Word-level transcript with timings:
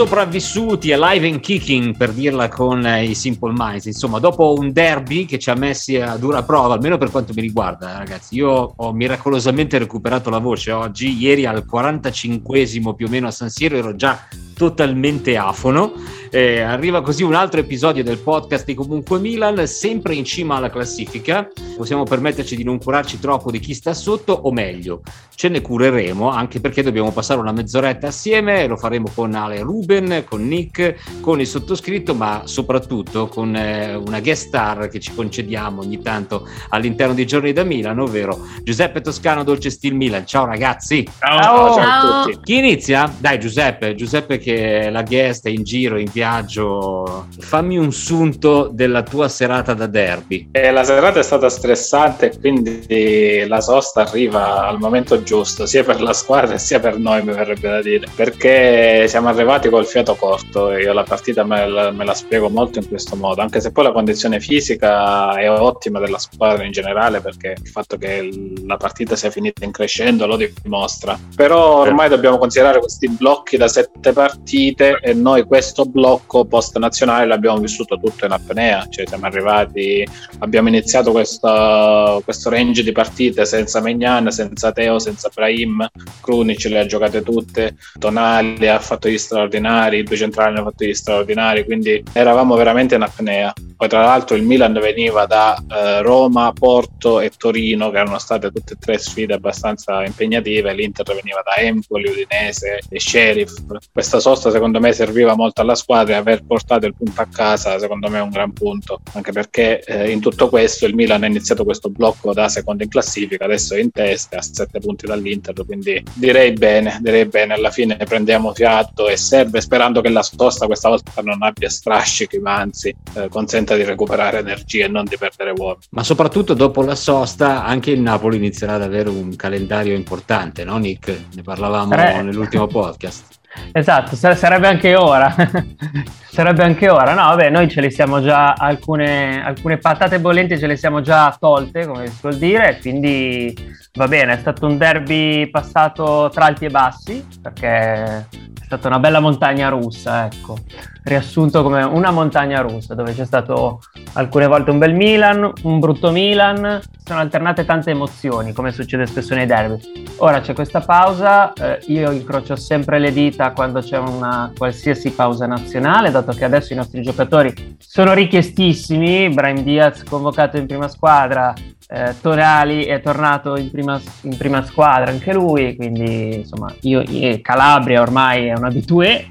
Sopravvissuti 0.00 0.92
alive 0.94 1.28
and 1.28 1.40
kicking 1.40 1.94
per 1.94 2.12
dirla 2.12 2.48
con 2.48 2.82
i 2.86 3.14
Simple 3.14 3.52
Minds 3.54 3.84
insomma 3.84 4.18
dopo 4.18 4.54
un 4.56 4.72
derby 4.72 5.26
che 5.26 5.38
ci 5.38 5.50
ha 5.50 5.54
messi 5.54 5.96
a 5.96 6.16
dura 6.16 6.42
prova 6.42 6.72
almeno 6.72 6.96
per 6.96 7.10
quanto 7.10 7.34
mi 7.34 7.42
riguarda 7.42 7.98
ragazzi 7.98 8.36
io 8.36 8.72
ho 8.74 8.92
miracolosamente 8.94 9.76
recuperato 9.76 10.30
la 10.30 10.38
voce 10.38 10.72
oggi 10.72 11.18
ieri 11.18 11.44
al 11.44 11.66
45esimo 11.70 12.94
più 12.94 13.08
o 13.08 13.10
meno 13.10 13.26
a 13.26 13.30
San 13.30 13.50
Siro 13.50 13.76
ero 13.76 13.94
già 13.94 14.26
totalmente 14.60 15.38
afono. 15.38 15.92
Eh, 16.32 16.60
arriva 16.60 17.02
così 17.02 17.24
un 17.24 17.34
altro 17.34 17.58
episodio 17.58 18.04
del 18.04 18.18
podcast 18.18 18.64
di 18.64 18.74
Comunque 18.74 19.18
Milan, 19.18 19.66
sempre 19.66 20.14
in 20.14 20.24
cima 20.24 20.54
alla 20.54 20.70
classifica. 20.70 21.48
Possiamo 21.76 22.04
permetterci 22.04 22.54
di 22.54 22.62
non 22.62 22.78
curarci 22.78 23.18
troppo 23.18 23.50
di 23.50 23.58
chi 23.58 23.74
sta 23.74 23.94
sotto, 23.94 24.32
o 24.32 24.52
meglio, 24.52 25.02
ce 25.34 25.48
ne 25.48 25.60
cureremo 25.60 26.28
anche 26.28 26.60
perché 26.60 26.84
dobbiamo 26.84 27.10
passare 27.10 27.40
una 27.40 27.50
mezz'oretta 27.50 28.06
assieme. 28.06 28.68
Lo 28.68 28.76
faremo 28.76 29.10
con 29.12 29.34
Ale 29.34 29.58
Ruben, 29.60 30.24
con 30.28 30.46
Nick, 30.46 31.20
con 31.20 31.40
il 31.40 31.48
sottoscritto, 31.48 32.14
ma 32.14 32.42
soprattutto 32.44 33.26
con 33.26 33.56
eh, 33.56 33.96
una 33.96 34.20
guest 34.20 34.46
star 34.46 34.86
che 34.86 35.00
ci 35.00 35.12
concediamo 35.12 35.80
ogni 35.80 36.00
tanto 36.00 36.46
all'interno 36.68 37.12
dei 37.12 37.26
giorni 37.26 37.52
da 37.52 37.64
Milano, 37.64 38.04
ovvero 38.04 38.46
Giuseppe 38.62 39.00
Toscano, 39.00 39.42
Dolce 39.42 39.70
Stil 39.70 39.96
Milan. 39.96 40.24
Ciao 40.26 40.44
ragazzi. 40.44 41.08
Ciao, 41.18 41.42
ciao, 41.42 41.74
ciao 41.74 42.20
a 42.20 42.24
tutti. 42.24 42.38
Chi 42.44 42.58
inizia? 42.58 43.12
Dai 43.18 43.40
Giuseppe, 43.40 43.96
Giuseppe 43.96 44.38
che 44.38 44.90
la 44.90 45.02
guest 45.02 45.46
è 45.46 45.50
in 45.50 45.64
giro, 45.64 45.98
in 45.98 46.08
viaggio, 46.20 47.28
fammi 47.38 47.78
un 47.78 47.92
sunto 47.92 48.68
della 48.70 49.02
tua 49.02 49.28
serata 49.28 49.72
da 49.72 49.86
derby. 49.86 50.48
Eh, 50.52 50.70
la 50.70 50.84
serata 50.84 51.18
è 51.18 51.22
stata 51.22 51.48
stressante, 51.48 52.38
quindi 52.38 53.46
la 53.48 53.60
sosta 53.62 54.02
arriva 54.02 54.66
al 54.66 54.78
momento 54.78 55.22
giusto, 55.22 55.64
sia 55.64 55.82
per 55.82 56.02
la 56.02 56.12
squadra 56.12 56.58
sia 56.58 56.78
per 56.78 56.98
noi, 56.98 57.22
mi 57.24 57.32
verrebbe 57.32 57.68
da 57.70 57.80
dire, 57.80 58.06
perché 58.14 59.06
siamo 59.08 59.28
arrivati 59.28 59.70
col 59.70 59.86
fiato 59.86 60.14
corto. 60.14 60.72
Io 60.72 60.92
la 60.92 61.04
partita 61.04 61.42
me 61.42 61.66
la, 61.66 61.90
me 61.90 62.04
la 62.04 62.14
spiego 62.14 62.50
molto 62.50 62.78
in 62.80 62.86
questo 62.86 63.16
modo, 63.16 63.40
anche 63.40 63.62
se 63.62 63.72
poi 63.72 63.84
la 63.84 63.92
condizione 63.92 64.40
fisica 64.40 65.34
è 65.36 65.48
ottima 65.48 66.00
della 66.00 66.18
squadra 66.18 66.64
in 66.64 66.72
generale, 66.72 67.22
perché 67.22 67.54
il 67.58 67.68
fatto 67.70 67.96
che 67.96 68.28
la 68.66 68.76
partita 68.76 69.16
sia 69.16 69.30
finita 69.30 69.64
in 69.64 69.70
crescendo 69.70 70.26
lo 70.26 70.36
dimostra. 70.36 71.18
Però 71.34 71.78
ormai 71.78 72.10
dobbiamo 72.10 72.36
considerare 72.36 72.78
questi 72.78 73.08
blocchi 73.08 73.56
da 73.56 73.68
sette 73.68 74.12
partite 74.12 74.98
e 75.00 75.14
noi 75.14 75.44
questo 75.44 75.86
blocco 75.86 76.08
post 76.18 76.76
nazionale 76.78 77.26
l'abbiamo 77.26 77.58
vissuto 77.58 77.98
tutto 77.98 78.24
in 78.24 78.32
apnea, 78.32 78.86
cioè 78.88 79.06
siamo 79.06 79.26
arrivati, 79.26 80.06
abbiamo 80.38 80.68
iniziato 80.68 81.10
questo, 81.12 82.20
questo 82.24 82.50
range 82.50 82.82
di 82.82 82.92
partite 82.92 83.44
senza 83.44 83.80
Megnan, 83.80 84.30
senza 84.30 84.72
Teo, 84.72 84.98
senza 84.98 85.30
Brahim, 85.34 85.86
Krunic 86.20 86.64
le 86.64 86.80
ha 86.80 86.86
giocate 86.86 87.22
tutte, 87.22 87.76
Tonali 87.98 88.68
ha 88.68 88.78
fatto 88.78 89.08
gli 89.08 89.18
straordinari, 89.18 89.98
i 89.98 90.02
due 90.02 90.16
centrali 90.16 90.56
hanno 90.56 90.70
fatto 90.70 90.84
gli 90.84 90.94
straordinari, 90.94 91.64
quindi 91.64 92.02
eravamo 92.12 92.56
veramente 92.56 92.94
in 92.94 93.02
apnea. 93.02 93.52
Poi 93.76 93.88
tra 93.88 94.02
l'altro 94.02 94.36
il 94.36 94.42
Milan 94.42 94.74
veniva 94.74 95.24
da 95.24 95.56
eh, 95.56 96.02
Roma, 96.02 96.52
Porto 96.52 97.20
e 97.20 97.30
Torino, 97.30 97.90
che 97.90 97.96
erano 97.96 98.18
state 98.18 98.50
tutte 98.50 98.74
e 98.74 98.76
tre 98.78 98.98
sfide 98.98 99.32
abbastanza 99.32 100.04
impegnative, 100.04 100.74
l'Inter 100.74 101.06
veniva 101.14 101.40
da 101.42 101.54
Empoli, 101.62 102.10
Udinese 102.10 102.80
e 102.88 103.00
Sheriff. 103.00 103.54
Questa 103.90 104.20
sosta 104.20 104.50
secondo 104.50 104.80
me 104.80 104.92
serviva 104.92 105.34
molto 105.34 105.62
alla 105.62 105.74
squadra 105.74 105.99
e 106.08 106.14
aver 106.14 106.44
portato 106.44 106.86
il 106.86 106.94
punto 106.96 107.20
a 107.20 107.26
casa 107.26 107.78
secondo 107.78 108.08
me 108.08 108.18
è 108.18 108.22
un 108.22 108.30
gran 108.30 108.52
punto, 108.52 109.00
anche 109.12 109.32
perché 109.32 109.80
eh, 109.80 110.10
in 110.10 110.20
tutto 110.20 110.48
questo 110.48 110.86
il 110.86 110.94
Milan 110.94 111.22
ha 111.22 111.26
iniziato 111.26 111.64
questo 111.64 111.90
blocco 111.90 112.32
da 112.32 112.48
secondo 112.48 112.82
in 112.82 112.88
classifica, 112.88 113.44
adesso 113.44 113.74
è 113.74 113.80
in 113.80 113.90
testa 113.90 114.38
a 114.38 114.42
sette 114.42 114.80
punti 114.80 115.06
dall'Inter, 115.06 115.54
quindi 115.66 116.02
direi 116.14 116.52
bene, 116.52 116.98
direi 117.00 117.26
bene, 117.26 117.54
alla 117.54 117.70
fine 117.70 117.96
prendiamo 117.96 118.52
fiato 118.54 119.08
e 119.08 119.16
serve 119.16 119.60
sperando 119.60 120.00
che 120.00 120.08
la 120.08 120.22
sosta 120.22 120.66
questa 120.66 120.88
volta 120.88 121.20
non 121.22 121.42
abbia 121.42 121.68
strascichi, 121.68 122.38
ma 122.38 122.56
anzi 122.56 122.94
eh, 123.14 123.28
consenta 123.28 123.76
di 123.76 123.84
recuperare 123.84 124.38
energie 124.38 124.84
e 124.84 124.88
non 124.88 125.04
di 125.04 125.16
perdere 125.16 125.52
uomini. 125.56 125.86
Ma 125.90 126.02
soprattutto 126.02 126.54
dopo 126.54 126.82
la 126.82 126.94
sosta 126.94 127.64
anche 127.64 127.90
il 127.90 128.00
Napoli 128.00 128.36
inizierà 128.36 128.74
ad 128.74 128.82
avere 128.82 129.08
un 129.08 129.34
calendario 129.36 129.94
importante, 129.94 130.64
no 130.64 130.78
Nick? 130.78 131.26
Ne 131.34 131.42
parlavamo 131.42 131.94
Re. 131.94 132.22
nell'ultimo 132.22 132.66
podcast. 132.66 133.38
Esatto, 133.72 134.16
sarebbe 134.16 134.66
anche 134.66 134.94
ora. 134.94 135.34
sarebbe 136.30 136.62
anche 136.62 136.88
ora. 136.88 137.12
No, 137.12 137.28
vabbè, 137.28 137.50
noi 137.50 137.68
ce 137.68 137.80
le 137.80 137.90
siamo 137.90 138.22
già 138.22 138.52
alcune, 138.52 139.44
alcune 139.44 139.78
patate 139.78 140.20
bollenti 140.20 140.58
ce 140.58 140.66
le 140.66 140.76
siamo 140.76 141.00
già 141.00 141.36
tolte, 141.38 141.86
come 141.86 142.06
si 142.06 142.16
suol 142.16 142.36
dire, 142.36 142.78
quindi 142.80 143.54
va 143.94 144.06
bene, 144.06 144.34
è 144.34 144.38
stato 144.38 144.66
un 144.66 144.78
derby 144.78 145.48
passato 145.50 146.30
tra 146.32 146.46
alti 146.46 146.66
e 146.66 146.70
bassi, 146.70 147.26
perché 147.42 147.68
è 147.68 148.24
stata 148.64 148.88
una 148.88 149.00
bella 149.00 149.20
montagna 149.20 149.68
russa, 149.68 150.26
ecco. 150.26 150.56
Riassunto 151.02 151.62
come 151.62 151.82
una 151.82 152.10
montagna 152.10 152.60
russa, 152.60 152.94
dove 152.94 153.14
c'è 153.14 153.24
stato 153.24 153.80
alcune 154.12 154.46
volte 154.46 154.70
un 154.70 154.78
bel 154.78 154.94
Milan, 154.94 155.52
un 155.62 155.80
brutto 155.80 156.10
Milan, 156.12 156.80
sono 157.04 157.18
alternate 157.18 157.64
tante 157.64 157.90
emozioni, 157.90 158.52
come 158.52 158.70
succede 158.70 159.06
spesso 159.06 159.34
nei 159.34 159.46
derby. 159.46 160.04
Ora 160.18 160.40
c'è 160.40 160.52
questa 160.54 160.80
pausa, 160.80 161.52
eh, 161.54 161.80
io 161.86 162.12
incrocio 162.12 162.54
sempre 162.54 162.98
le 163.00 163.12
dita 163.12 163.49
quando 163.52 163.80
c'è 163.80 163.98
una 163.98 164.52
qualsiasi 164.56 165.10
pausa 165.10 165.46
nazionale, 165.46 166.10
dato 166.10 166.32
che 166.32 166.44
adesso 166.44 166.72
i 166.72 166.76
nostri 166.76 167.02
giocatori 167.02 167.76
sono 167.78 168.12
richiestissimi, 168.12 169.28
Brian 169.30 169.62
Diaz 169.62 170.04
convocato 170.04 170.56
in 170.56 170.66
prima 170.66 170.88
squadra, 170.88 171.52
eh, 171.88 172.14
Tonali 172.20 172.84
è 172.84 173.00
tornato 173.00 173.56
in 173.56 173.70
prima, 173.70 174.00
in 174.22 174.36
prima, 174.36 174.62
squadra 174.64 175.10
anche 175.10 175.32
lui, 175.32 175.74
quindi 175.74 176.36
insomma 176.36 176.72
io, 176.82 177.02
io 177.02 177.38
Calabria 177.42 178.00
ormai 178.00 178.46
è 178.46 178.52
un 178.52 178.64
abitué 178.64 179.26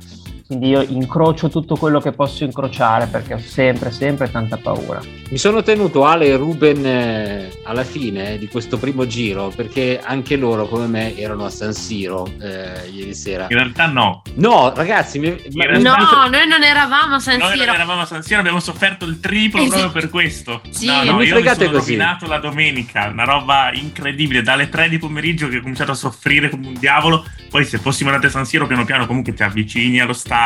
quindi 0.50 0.70
io 0.70 0.82
incrocio 0.82 1.48
tutto 1.48 1.76
quello 1.76 2.00
che 2.00 2.12
posso 2.12 2.44
incrociare 2.44 3.06
perché 3.06 3.36
ho 3.36 3.40
sempre, 3.40 3.92
sempre 3.92 4.32
tanta 4.32 4.58
paura. 4.58 5.00
Mi 5.30 5.38
sono 5.38 5.62
tenuto 5.62 6.06
Ale 6.06 6.26
e 6.26 6.38
Ruben 6.38 6.84
eh, 6.84 7.52
alla 7.66 7.84
fine 7.84 8.36
di 8.40 8.48
questo 8.48 8.80
primo 8.80 9.06
giro 9.06 9.54
perché 9.56 10.02
anche 10.04 10.38
loro 10.38 10.68
come 10.68 10.88
me 10.88 11.16
erano 11.16 11.46
a 11.46 11.52
San 11.52 11.72
Siro 11.74 12.28
eh, 12.42 12.90
ieri 12.92 13.14
sera. 13.14 13.44
In 13.44 13.58
realtà 13.58 13.86
no. 13.86 14.24
No, 14.38 14.74
ragazzi, 14.74 15.20
mi, 15.20 15.30
mi, 15.30 15.66
no, 15.80 15.96
mi... 15.96 16.30
noi 16.32 16.48
non 16.48 16.64
eravamo 16.64 17.14
a 17.14 17.20
San 17.20 17.36
Siro. 17.36 17.48
Noi 17.48 17.58
non 17.58 17.76
eravamo 17.76 18.02
a 18.02 18.06
San 18.06 18.24
Siro, 18.24 18.40
abbiamo 18.40 18.60
sofferto 18.60 19.06
il 19.06 19.20
triplo 19.20 19.62
esatto. 19.62 19.78
proprio 19.82 20.02
per 20.02 20.10
questo. 20.10 20.62
Sì. 20.72 20.88
No, 20.88 21.04
no, 21.04 21.18
mi 21.18 21.26
io 21.26 21.36
mi 21.36 21.44
sono 21.44 21.70
così. 21.70 21.92
rovinato 21.92 22.26
la 22.26 22.40
domenica, 22.40 23.08
una 23.08 23.24
roba 23.24 23.70
incredibile, 23.72 24.42
dalle 24.42 24.68
3 24.68 24.90
di 24.90 24.98
pomeriggio 24.98 25.48
che 25.48 25.58
ho 25.58 25.62
cominciato 25.62 25.92
a 25.92 25.96
soffrire 25.96 26.50
come 26.50 26.70
un 26.70 26.74
diavolo. 26.74 27.24
Poi 27.50 27.66
se 27.66 27.78
fossimo 27.78 28.10
andati 28.10 28.28
a 28.28 28.30
San 28.32 28.46
Siro 28.46 28.66
piano 28.66 28.86
piano 28.86 29.06
comunque 29.06 29.34
ti 29.34 29.44
avvicini 29.44 30.00
allo 30.00 30.14
stadio, 30.14 30.38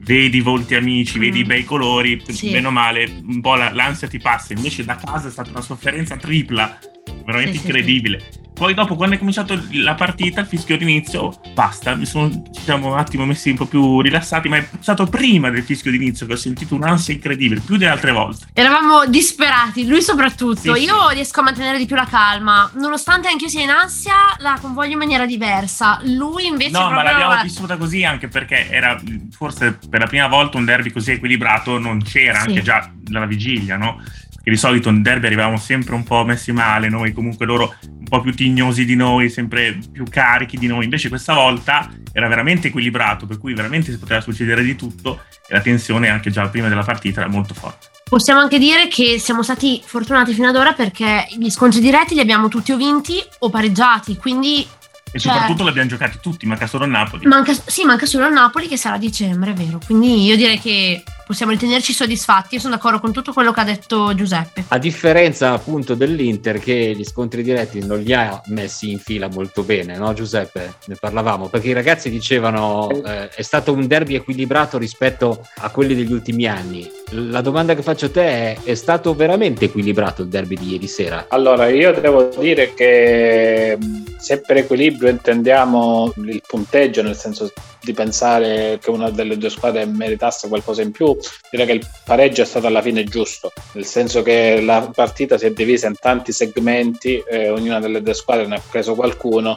vedi 0.00 0.38
i 0.38 0.40
volti 0.40 0.74
amici, 0.74 1.18
mm. 1.18 1.20
vedi 1.20 1.44
bei 1.44 1.64
colori, 1.64 2.20
sì. 2.28 2.50
meno 2.50 2.70
male, 2.70 3.04
un 3.26 3.40
po' 3.40 3.54
l'ansia 3.54 4.08
ti 4.08 4.18
passa. 4.18 4.52
Invece 4.52 4.84
da 4.84 4.96
casa 4.96 5.28
è 5.28 5.30
stata 5.30 5.50
una 5.50 5.60
sofferenza 5.60 6.16
tripla, 6.16 6.78
veramente 7.24 7.58
sì, 7.58 7.66
incredibile. 7.66 8.20
Sì, 8.20 8.38
Poi 8.60 8.74
dopo, 8.74 8.94
quando 8.94 9.14
è 9.14 9.18
cominciato 9.18 9.58
la 9.70 9.94
partita, 9.94 10.42
il 10.42 10.46
fischio 10.46 10.76
d'inizio, 10.76 11.32
basta, 11.54 11.94
mi 11.94 12.04
sono, 12.04 12.28
ci 12.28 12.60
siamo 12.60 12.92
un 12.92 12.98
attimo 12.98 13.24
messi 13.24 13.48
un 13.48 13.56
po' 13.56 13.64
più 13.64 14.02
rilassati, 14.02 14.50
ma 14.50 14.58
è 14.58 14.68
stato 14.80 15.06
prima 15.06 15.48
del 15.48 15.62
fischio 15.62 15.90
d'inizio 15.90 16.26
che 16.26 16.34
ho 16.34 16.36
sentito 16.36 16.74
un'ansia 16.74 17.14
incredibile, 17.14 17.62
più 17.62 17.78
delle 17.78 17.90
altre 17.90 18.12
volte. 18.12 18.48
Eravamo 18.52 19.06
disperati, 19.06 19.86
lui 19.86 20.02
soprattutto. 20.02 20.74
Sì, 20.74 20.82
Io 20.82 21.08
sì. 21.08 21.14
riesco 21.14 21.40
a 21.40 21.44
mantenere 21.44 21.78
di 21.78 21.86
più 21.86 21.96
la 21.96 22.04
calma, 22.04 22.70
nonostante 22.74 23.28
anche 23.28 23.44
io 23.44 23.50
sia 23.50 23.62
in 23.62 23.70
ansia, 23.70 24.12
la 24.40 24.58
convoglio 24.60 24.92
in 24.92 24.98
maniera 24.98 25.24
diversa. 25.24 25.98
Lui 26.02 26.46
invece... 26.46 26.72
No, 26.72 26.90
ma 26.90 27.02
l'abbiamo 27.02 27.32
la... 27.32 27.42
vissuta 27.42 27.78
così 27.78 28.04
anche 28.04 28.28
perché 28.28 28.68
era 28.68 29.00
forse 29.30 29.78
per 29.88 30.00
la 30.00 30.06
prima 30.06 30.26
volta 30.26 30.58
un 30.58 30.66
derby 30.66 30.92
così 30.92 31.12
equilibrato, 31.12 31.78
non 31.78 32.02
c'era 32.02 32.40
sì. 32.40 32.48
anche 32.48 32.60
già 32.60 32.92
dalla 32.94 33.24
vigilia, 33.24 33.78
no? 33.78 34.02
Che 34.42 34.50
di 34.50 34.56
solito 34.56 34.90
in 34.90 35.00
derby 35.00 35.26
arrivavamo 35.26 35.56
sempre 35.56 35.94
un 35.94 36.02
po' 36.02 36.24
messi 36.24 36.52
male, 36.52 36.90
noi 36.90 37.12
comunque 37.12 37.46
loro 37.46 37.74
po' 38.10 38.20
più 38.20 38.34
tignosi 38.34 38.84
di 38.84 38.96
noi, 38.96 39.30
sempre 39.30 39.78
più 39.90 40.04
carichi 40.04 40.58
di 40.58 40.66
noi. 40.66 40.84
Invece 40.84 41.08
questa 41.08 41.32
volta 41.32 41.88
era 42.12 42.28
veramente 42.28 42.68
equilibrato, 42.68 43.24
per 43.24 43.38
cui 43.38 43.54
veramente 43.54 43.90
si 43.90 43.98
poteva 43.98 44.20
succedere 44.20 44.62
di 44.62 44.76
tutto 44.76 45.22
e 45.48 45.54
la 45.54 45.60
tensione 45.60 46.08
anche 46.08 46.30
già 46.30 46.46
prima 46.48 46.68
della 46.68 46.82
partita 46.82 47.20
era 47.20 47.30
molto 47.30 47.54
forte. 47.54 47.88
Possiamo 48.04 48.40
anche 48.40 48.58
dire 48.58 48.88
che 48.88 49.20
siamo 49.20 49.42
stati 49.44 49.80
fortunati 49.84 50.34
fino 50.34 50.48
ad 50.48 50.56
ora 50.56 50.72
perché 50.72 51.28
gli 51.38 51.48
scontri 51.48 51.80
diretti 51.80 52.14
li 52.14 52.20
abbiamo 52.20 52.48
tutti 52.48 52.72
o 52.72 52.76
vinti 52.76 53.22
o 53.38 53.48
pareggiati, 53.48 54.16
quindi 54.16 54.66
e 55.12 55.18
cioè, 55.18 55.32
soprattutto 55.32 55.64
l'abbiamo 55.64 55.88
giocati 55.88 56.18
tutti, 56.20 56.46
manca 56.46 56.66
solo 56.66 56.84
il 56.84 56.90
Napoli. 56.90 57.26
Manca, 57.26 57.52
sì, 57.52 57.84
manca 57.84 58.06
solo 58.06 58.26
il 58.26 58.32
Napoli 58.32 58.68
che 58.68 58.76
sarà 58.76 58.96
a 58.96 58.98
dicembre, 58.98 59.50
è 59.50 59.54
vero. 59.54 59.80
Quindi 59.84 60.24
io 60.24 60.36
direi 60.36 60.58
che 60.58 61.02
possiamo 61.30 61.52
ritenerci 61.52 61.92
soddisfatti. 61.92 62.54
Io 62.56 62.60
sono 62.60 62.74
d'accordo 62.74 62.98
con 62.98 63.12
tutto 63.12 63.32
quello 63.32 63.52
che 63.52 63.60
ha 63.60 63.64
detto 63.64 64.14
Giuseppe. 64.14 64.64
A 64.68 64.78
differenza 64.78 65.52
appunto 65.52 65.94
dell'Inter 65.94 66.58
che 66.58 66.92
gli 66.96 67.04
scontri 67.04 67.42
diretti 67.42 67.84
non 67.84 68.00
li 68.00 68.12
ha 68.12 68.40
messi 68.46 68.90
in 68.90 68.98
fila 68.98 69.28
molto 69.28 69.62
bene, 69.62 69.96
no 69.96 70.12
Giuseppe? 70.12 70.74
Ne 70.86 70.96
parlavamo, 70.96 71.46
perché 71.48 71.68
i 71.68 71.72
ragazzi 71.72 72.10
dicevano 72.10 72.88
eh, 73.04 73.28
è 73.28 73.42
stato 73.42 73.72
un 73.72 73.86
derby 73.86 74.16
equilibrato 74.16 74.76
rispetto 74.76 75.46
a 75.58 75.70
quelli 75.70 75.94
degli 75.94 76.12
ultimi 76.12 76.46
anni. 76.46 76.99
La 77.12 77.40
domanda 77.40 77.74
che 77.74 77.82
faccio 77.82 78.06
a 78.06 78.10
te 78.10 78.22
è, 78.22 78.56
è 78.62 78.74
stato 78.74 79.14
veramente 79.14 79.64
equilibrato 79.64 80.22
il 80.22 80.28
derby 80.28 80.56
di 80.56 80.72
ieri 80.72 80.86
sera? 80.86 81.26
Allora, 81.28 81.68
io 81.68 81.92
devo 81.92 82.30
dire 82.38 82.72
che 82.72 83.76
se 84.16 84.40
per 84.40 84.58
equilibrio 84.58 85.10
intendiamo 85.10 86.12
il 86.16 86.42
punteggio, 86.46 87.02
nel 87.02 87.16
senso 87.16 87.52
di 87.82 87.92
pensare 87.92 88.78
che 88.80 88.90
una 88.90 89.10
delle 89.10 89.38
due 89.38 89.50
squadre 89.50 89.86
meritasse 89.86 90.48
qualcosa 90.48 90.82
in 90.82 90.90
più, 90.92 91.16
direi 91.50 91.66
che 91.66 91.72
il 91.72 91.86
pareggio 92.04 92.42
è 92.42 92.44
stato 92.44 92.66
alla 92.66 92.82
fine 92.82 93.04
giusto, 93.04 93.50
nel 93.72 93.86
senso 93.86 94.22
che 94.22 94.60
la 94.60 94.90
partita 94.94 95.38
si 95.38 95.46
è 95.46 95.50
divisa 95.50 95.88
in 95.88 95.94
tanti 95.98 96.30
segmenti, 96.30 97.22
eh, 97.28 97.48
ognuna 97.48 97.80
delle 97.80 98.02
due 98.02 98.14
squadre 98.14 98.46
ne 98.46 98.56
ha 98.56 98.62
preso 98.70 98.94
qualcuno, 98.94 99.56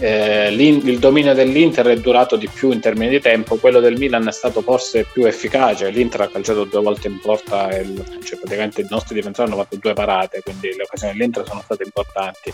eh, 0.00 0.52
il 0.52 0.98
dominio 0.98 1.32
dell'Inter 1.32 1.86
è 1.86 1.96
durato 1.96 2.36
di 2.36 2.48
più 2.48 2.72
in 2.72 2.80
termini 2.80 3.10
di 3.10 3.20
tempo, 3.20 3.56
quello 3.56 3.80
del 3.80 3.96
Milan 3.96 4.26
è 4.26 4.32
stato 4.32 4.60
forse 4.60 5.06
più 5.10 5.24
efficace, 5.24 5.88
l'Inter 5.90 6.22
ha 6.22 6.28
calciato 6.28 6.64
due 6.64 6.80
volte 6.80 6.89
in 7.08 7.20
porta, 7.20 7.70
e 7.70 7.84
cioè 8.22 8.38
praticamente 8.38 8.82
i 8.82 8.86
nostri 8.88 9.14
difensori 9.14 9.50
hanno 9.50 9.62
fatto 9.62 9.76
due 9.76 9.94
parate, 9.94 10.42
quindi 10.42 10.74
le 10.74 10.82
occasioni 10.82 11.12
dell'Inter 11.12 11.46
sono 11.46 11.62
state 11.62 11.84
importanti 11.84 12.52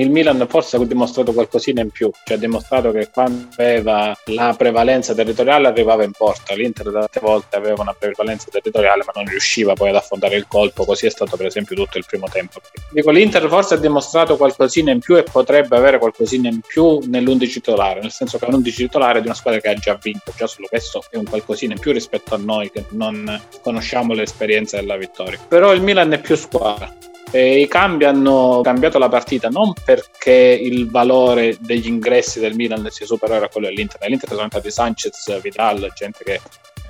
il 0.00 0.10
Milan 0.10 0.46
forse 0.48 0.76
ha 0.76 0.84
dimostrato 0.84 1.32
qualcosina 1.32 1.80
in 1.80 1.90
più, 1.90 2.10
cioè 2.24 2.36
ha 2.36 2.40
dimostrato 2.40 2.90
che 2.90 3.08
quando 3.12 3.48
aveva 3.56 4.16
la 4.26 4.54
prevalenza 4.56 5.14
territoriale 5.14 5.68
arrivava 5.68 6.04
in 6.04 6.12
porta, 6.12 6.54
l'Inter 6.54 6.90
tante 6.90 7.20
volte 7.20 7.56
aveva 7.56 7.82
una 7.82 7.94
prevalenza 7.98 8.46
territoriale 8.50 9.04
ma 9.04 9.12
non 9.14 9.26
riusciva 9.26 9.74
poi 9.74 9.90
ad 9.90 9.96
affondare 9.96 10.36
il 10.36 10.46
colpo, 10.48 10.84
così 10.84 11.06
è 11.06 11.10
stato 11.10 11.36
per 11.36 11.46
esempio 11.46 11.76
tutto 11.76 11.98
il 11.98 12.04
primo 12.06 12.28
tempo. 12.30 12.60
Dico, 12.90 13.10
l'Inter 13.10 13.46
forse 13.48 13.74
ha 13.74 13.78
dimostrato 13.78 14.36
qualcosina 14.36 14.90
in 14.90 15.00
più 15.00 15.16
e 15.16 15.22
potrebbe 15.22 15.76
avere 15.76 15.98
qualcosina 15.98 16.48
in 16.48 16.60
più 16.60 16.98
nell'11 17.04 17.52
titolare, 17.52 18.00
nel 18.00 18.10
senso 18.10 18.38
che 18.38 18.46
è 18.46 18.48
un 18.48 18.54
11 18.54 18.76
titolare 18.84 19.20
di 19.20 19.26
una 19.26 19.36
squadra 19.36 19.60
che 19.60 19.68
ha 19.68 19.74
già 19.74 19.98
vinto, 20.00 20.32
già 20.36 20.46
solo 20.46 20.66
questo 20.68 21.04
è 21.10 21.16
un 21.16 21.24
qualcosina 21.24 21.74
in 21.74 21.80
più 21.80 21.92
rispetto 21.92 22.34
a 22.34 22.38
noi 22.38 22.70
che 22.70 22.84
non 22.90 23.40
conosciamo 23.62 24.14
l'esperienza 24.14 24.78
della 24.78 24.96
vittoria. 24.96 25.38
Però 25.46 25.72
il 25.72 25.82
Milan 25.82 26.12
è 26.12 26.20
più 26.20 26.36
squadra 26.36 26.92
e 27.32 27.60
I 27.60 27.68
cambi 27.68 28.04
hanno 28.04 28.60
cambiato 28.62 28.98
la 28.98 29.08
partita 29.08 29.48
non 29.48 29.72
perché 29.90 30.30
il 30.30 30.88
valore 30.88 31.56
degli 31.58 31.88
ingressi 31.88 32.38
del 32.38 32.54
Milan 32.54 32.86
sia 32.90 33.06
superiore 33.06 33.46
a 33.46 33.48
quello 33.48 33.66
dell'Inter. 33.66 33.98
Nell'Inter 34.00 34.28
sono 34.28 34.42
entrati 34.42 34.70
Sanchez, 34.70 35.40
Vidal, 35.40 35.90
gente 35.96 36.22
che 36.22 36.40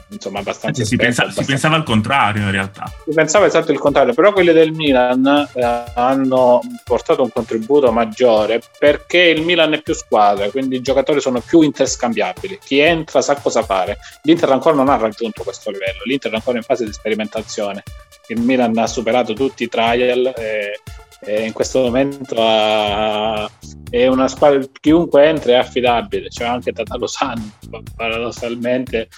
insomma 0.08 0.40
abbastanza. 0.40 0.84
Si, 0.84 0.96
pensa, 0.96 1.22
abbastanza... 1.22 1.42
si, 1.42 1.46
pensava 1.46 1.76
al 1.76 1.84
contrario 1.84 2.42
in 2.42 2.50
realtà. 2.50 2.92
Si 3.06 3.14
pensava 3.14 3.46
esatto 3.46 3.72
il 3.72 3.78
contrario, 3.78 4.12
però 4.12 4.34
quelli 4.34 4.52
del 4.52 4.72
Milan 4.72 5.48
eh, 5.54 5.84
hanno 5.94 6.60
portato 6.84 7.22
un 7.22 7.30
contributo 7.32 7.90
maggiore 7.90 8.60
perché 8.78 9.20
il 9.20 9.46
Milan 9.46 9.72
è 9.72 9.80
più 9.80 9.94
squadra, 9.94 10.50
quindi 10.50 10.76
i 10.76 10.82
giocatori 10.82 11.22
sono 11.22 11.40
più 11.40 11.62
interscambiabili. 11.62 12.58
Chi 12.62 12.80
entra 12.80 13.22
sa 13.22 13.34
cosa 13.36 13.62
fare. 13.62 13.96
L'Inter 14.24 14.50
ancora 14.50 14.74
non 14.74 14.90
ha 14.90 14.96
raggiunto 14.96 15.42
questo 15.42 15.70
livello, 15.70 16.02
l'Inter 16.04 16.32
è 16.32 16.34
ancora 16.34 16.58
in 16.58 16.64
fase 16.64 16.84
di 16.84 16.92
sperimentazione 16.92 17.82
il 18.26 18.40
Milan 18.42 18.78
ha 18.78 18.86
superato 18.86 19.32
tutti 19.32 19.64
i 19.64 19.68
trial 19.68 20.32
e, 20.36 20.80
e 21.22 21.44
in 21.44 21.52
questo 21.52 21.80
momento 21.80 22.34
ha, 22.38 23.50
è 23.90 24.06
una 24.06 24.28
squadra 24.28 24.60
chiunque 24.80 25.26
entra 25.26 25.52
è 25.52 25.56
affidabile 25.56 26.30
cioè 26.30 26.46
anche 26.46 26.72
Tata 26.72 26.96
Lozano 26.96 27.50
paradossalmente 27.94 29.08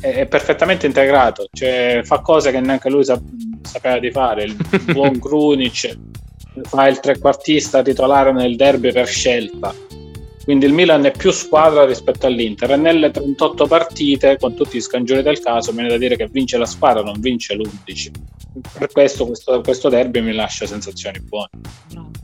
è, 0.00 0.08
è, 0.08 0.26
perfettamente 0.26 0.86
integrato 0.86 1.48
cioè 1.52 2.02
fa 2.04 2.20
cose 2.20 2.50
che 2.50 2.60
neanche 2.60 2.90
lui 2.90 3.04
sa, 3.04 3.20
sapeva 3.62 3.98
di 3.98 4.10
fare 4.10 4.44
il 4.44 4.56
buon 4.92 5.18
Krunic 5.18 5.96
fa 6.62 6.88
il 6.88 7.00
trequartista 7.00 7.82
titolare 7.82 8.32
nel 8.32 8.56
derby 8.56 8.92
per 8.92 9.06
scelta. 9.06 9.74
Quindi 10.44 10.64
il 10.64 10.72
Milan 10.72 11.04
è 11.04 11.10
più 11.10 11.30
squadra 11.30 11.84
rispetto 11.84 12.26
all'Inter. 12.26 12.70
E 12.70 12.76
nelle 12.76 13.10
38 13.10 13.66
partite 13.66 14.38
con 14.38 14.54
tutti 14.54 14.78
gli 14.78 14.80
scangioni 14.80 15.22
del 15.22 15.40
caso 15.40 15.72
viene 15.72 15.90
da 15.90 15.98
dire 15.98 16.16
che 16.16 16.26
vince 16.26 16.56
la 16.56 16.64
squadra 16.64 17.02
non 17.02 17.20
vince 17.20 17.54
l'11 17.54 18.10
per 18.78 18.90
questo 18.92 19.26
questo, 19.26 19.60
questo 19.60 19.88
derby 19.88 20.20
mi 20.20 20.32
lascia 20.32 20.66
sensazioni 20.66 21.20
buone 21.20 21.50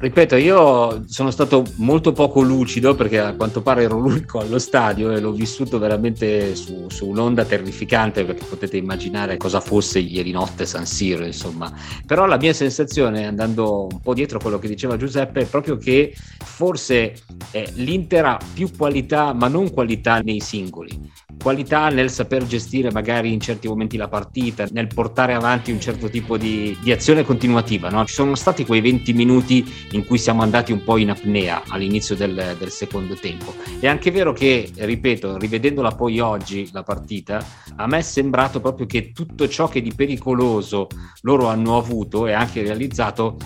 ripeto 0.04 0.36
io 0.36 1.04
sono 1.08 1.30
stato 1.30 1.64
molto 1.76 2.12
poco 2.12 2.42
lucido 2.42 2.94
perché 2.94 3.18
a 3.18 3.34
quanto 3.34 3.62
pare 3.62 3.84
ero 3.84 3.98
l'unico 3.98 4.38
allo 4.38 4.58
stadio 4.58 5.10
e 5.10 5.18
l'ho 5.18 5.32
vissuto 5.32 5.78
veramente 5.78 6.54
su, 6.54 6.86
su 6.88 7.08
un'onda 7.08 7.46
terrificante 7.46 8.24
perché 8.24 8.44
potete 8.44 8.76
immaginare 8.76 9.38
cosa 9.38 9.60
fosse 9.60 10.00
ieri 10.00 10.30
notte 10.30 10.66
San 10.66 10.84
Siro 10.84 11.24
insomma 11.24 11.72
però 12.04 12.26
la 12.26 12.36
mia 12.36 12.52
sensazione 12.52 13.26
andando 13.26 13.86
un 13.90 14.00
po' 14.00 14.12
dietro 14.12 14.38
quello 14.38 14.58
che 14.58 14.68
diceva 14.68 14.98
Giuseppe 14.98 15.40
è 15.40 15.46
proprio 15.46 15.78
che 15.78 16.14
forse 16.54 17.14
eh, 17.50 17.72
l'Inter 17.74 18.24
ha 18.24 18.38
più 18.52 18.70
qualità, 18.76 19.32
ma 19.32 19.48
non 19.48 19.72
qualità 19.72 20.20
nei 20.20 20.40
singoli, 20.40 20.96
qualità 21.42 21.88
nel 21.88 22.10
saper 22.10 22.46
gestire 22.46 22.92
magari 22.92 23.32
in 23.32 23.40
certi 23.40 23.66
momenti 23.66 23.96
la 23.96 24.08
partita, 24.08 24.66
nel 24.70 24.86
portare 24.86 25.34
avanti 25.34 25.72
un 25.72 25.80
certo 25.80 26.08
tipo 26.08 26.36
di, 26.36 26.76
di 26.80 26.92
azione 26.92 27.24
continuativa. 27.24 27.88
No? 27.88 28.04
Ci 28.04 28.14
sono 28.14 28.36
stati 28.36 28.64
quei 28.64 28.80
20 28.80 29.12
minuti 29.14 29.64
in 29.94 30.04
cui 30.04 30.18
siamo 30.18 30.42
andati 30.42 30.72
un 30.72 30.82
po' 30.82 30.96
in 30.96 31.10
apnea 31.10 31.62
all'inizio 31.68 32.14
del, 32.14 32.56
del 32.58 32.70
secondo 32.70 33.14
tempo. 33.14 33.54
È 33.80 33.86
anche 33.86 34.10
vero 34.10 34.32
che, 34.32 34.70
ripeto, 34.74 35.38
rivedendola 35.38 35.92
poi 35.92 36.20
oggi 36.20 36.68
la 36.72 36.82
partita, 36.82 37.44
a 37.76 37.86
me 37.86 37.98
è 37.98 38.02
sembrato 38.02 38.60
proprio 38.60 38.86
che 38.86 39.12
tutto 39.12 39.48
ciò 39.48 39.68
che 39.68 39.80
di 39.80 39.92
pericoloso 39.94 40.88
loro 41.22 41.48
hanno 41.48 41.76
avuto 41.76 42.26
e 42.26 42.32
anche 42.32 42.62
realizzato 42.62 43.36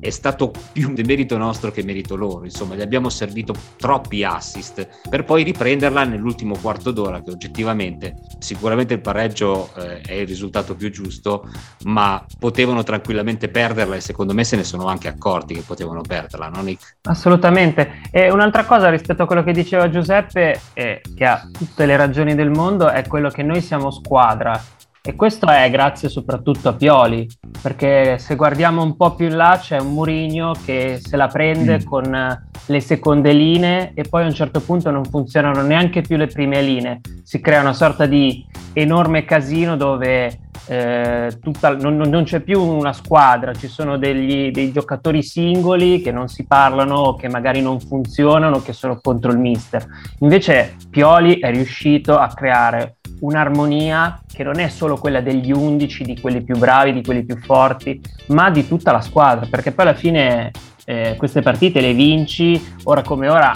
è 0.00 0.10
stato 0.10 0.52
più 0.72 0.92
merito 1.04 1.36
nostro 1.36 1.70
che 1.70 1.82
merito 1.82 2.16
loro. 2.16 2.44
Insomma, 2.44 2.74
gli 2.74 2.80
abbiamo 2.80 3.08
servito 3.08 3.54
troppi 3.76 4.24
assist 4.24 4.88
per 5.08 5.24
poi 5.24 5.42
riprenderla 5.42 6.04
nell'ultimo 6.04 6.56
quarto 6.60 6.90
d'ora 6.90 7.22
che 7.22 7.30
oggettivamente 7.30 8.14
sicuramente 8.38 8.94
il 8.94 9.00
pareggio 9.00 9.70
eh, 9.76 10.00
è 10.00 10.12
il 10.14 10.26
risultato 10.26 10.74
più 10.74 10.90
giusto, 10.90 11.48
ma 11.84 12.24
potevano 12.38 12.82
tranquillamente 12.82 13.48
perderla 13.48 13.96
e 13.96 14.00
secondo 14.00 14.32
me 14.32 14.44
se 14.44 14.56
ne 14.56 14.64
sono 14.64 14.86
anche 14.86 15.08
accorti 15.08 15.54
che 15.54 15.62
potevano 15.62 15.87
perderla, 16.02 16.48
no 16.48 16.62
Nick? 16.62 16.96
Assolutamente. 17.02 18.00
E 18.10 18.30
un'altra 18.30 18.64
cosa 18.64 18.88
rispetto 18.90 19.22
a 19.22 19.26
quello 19.26 19.42
che 19.42 19.52
diceva 19.52 19.90
Giuseppe, 19.90 20.60
eh, 20.74 21.00
che 21.14 21.24
ha 21.24 21.48
tutte 21.52 21.86
le 21.86 21.96
ragioni 21.96 22.34
del 22.34 22.50
mondo, 22.50 22.88
è 22.88 23.06
quello 23.06 23.30
che 23.30 23.42
noi 23.42 23.60
siamo 23.60 23.90
squadra 23.90 24.60
e 25.02 25.14
questo 25.14 25.46
è 25.46 25.70
grazie 25.70 26.08
soprattutto 26.08 26.68
a 26.68 26.74
Pioli, 26.74 27.26
perché 27.62 28.18
se 28.18 28.36
guardiamo 28.36 28.82
un 28.82 28.96
po' 28.96 29.14
più 29.14 29.26
in 29.26 29.36
là 29.36 29.58
c'è 29.60 29.78
un 29.78 29.92
Murigno 29.92 30.52
che 30.64 31.00
se 31.02 31.16
la 31.16 31.28
prende 31.28 31.78
mm. 31.78 31.84
con 31.84 32.46
le 32.66 32.80
seconde 32.80 33.32
linee 33.32 33.92
e 33.94 34.02
poi 34.02 34.24
a 34.24 34.26
un 34.26 34.34
certo 34.34 34.60
punto 34.60 34.90
non 34.90 35.04
funzionano 35.04 35.62
neanche 35.62 36.02
più 36.02 36.16
le 36.16 36.26
prime 36.26 36.60
linee. 36.60 37.00
Si 37.22 37.40
crea 37.40 37.60
una 37.60 37.72
sorta 37.72 38.06
di 38.06 38.44
enorme 38.74 39.24
casino 39.24 39.76
dove 39.76 40.40
eh, 40.66 41.38
tutta, 41.40 41.74
non, 41.74 41.96
non, 41.96 42.24
c'è 42.24 42.40
più 42.40 42.60
una 42.60 42.92
squadra, 42.92 43.54
ci 43.54 43.68
sono 43.68 43.96
degli, 43.96 44.50
dei 44.50 44.70
giocatori 44.70 45.22
singoli 45.22 46.02
che 46.02 46.12
non 46.12 46.28
si 46.28 46.44
parlano, 46.44 47.14
che 47.14 47.28
magari 47.28 47.62
non 47.62 47.80
funzionano, 47.80 48.60
che 48.60 48.74
sono 48.74 49.00
contro 49.00 49.32
il 49.32 49.38
mister. 49.38 49.86
Invece 50.20 50.76
Pioli 50.90 51.38
è 51.38 51.50
riuscito 51.50 52.18
a 52.18 52.28
creare 52.28 52.97
un'armonia 53.20 54.22
che 54.32 54.44
non 54.44 54.58
è 54.58 54.68
solo 54.68 54.96
quella 54.96 55.20
degli 55.20 55.52
undici, 55.52 56.04
di 56.04 56.20
quelli 56.20 56.42
più 56.42 56.56
bravi, 56.56 56.92
di 56.92 57.02
quelli 57.02 57.24
più 57.24 57.36
forti, 57.38 58.00
ma 58.28 58.50
di 58.50 58.66
tutta 58.66 58.92
la 58.92 59.00
squadra, 59.00 59.46
perché 59.50 59.72
poi 59.72 59.86
alla 59.86 59.96
fine 59.96 60.50
eh, 60.88 61.16
queste 61.18 61.42
partite 61.42 61.82
le 61.82 61.92
vinci, 61.92 62.58
ora 62.84 63.02
come 63.02 63.28
ora, 63.28 63.52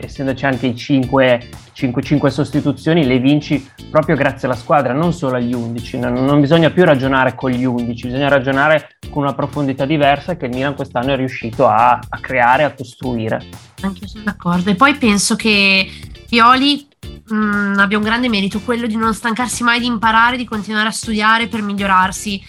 essendoci 0.00 0.46
anche 0.46 0.68
i 0.68 0.76
5, 0.76 1.48
5, 1.72 2.00
5, 2.00 2.30
sostituzioni, 2.30 3.04
le 3.04 3.18
vinci 3.18 3.68
proprio 3.90 4.14
grazie 4.14 4.46
alla 4.46 4.56
squadra, 4.56 4.92
non 4.92 5.12
solo 5.12 5.34
agli 5.34 5.52
11. 5.52 5.98
Non, 5.98 6.12
non, 6.12 6.40
bisogna 6.40 6.70
più 6.70 6.84
ragionare 6.84 7.34
con 7.34 7.50
gli 7.50 7.64
11, 7.64 8.06
bisogna 8.06 8.28
ragionare 8.28 8.98
con 9.10 9.24
una 9.24 9.34
profondità 9.34 9.84
diversa 9.84 10.36
che 10.36 10.46
il 10.46 10.54
Milan 10.54 10.76
quest'anno 10.76 11.12
è 11.12 11.16
riuscito 11.16 11.66
a, 11.66 11.98
a 12.08 12.20
creare, 12.20 12.62
a 12.62 12.72
costruire. 12.72 13.42
Anche 13.80 14.02
io 14.02 14.06
sono 14.06 14.22
d'accordo. 14.22 14.70
E 14.70 14.76
poi 14.76 14.94
penso 14.94 15.34
che 15.34 15.88
Pioli 16.28 16.86
mh, 17.28 17.34
mm, 17.34 17.78
abbia 17.78 17.98
un 17.98 18.04
grande 18.04 18.28
merito, 18.28 18.60
quello 18.60 18.86
di 18.86 18.96
non 18.96 19.14
stancarsi 19.14 19.62
mai 19.62 19.80
di 19.80 19.86
imparare, 19.86 20.36
di 20.36 20.44
continuare 20.44 20.88
a 20.88 20.92
studiare 20.92 21.48
per 21.48 21.62
migliorarsi, 21.62 22.42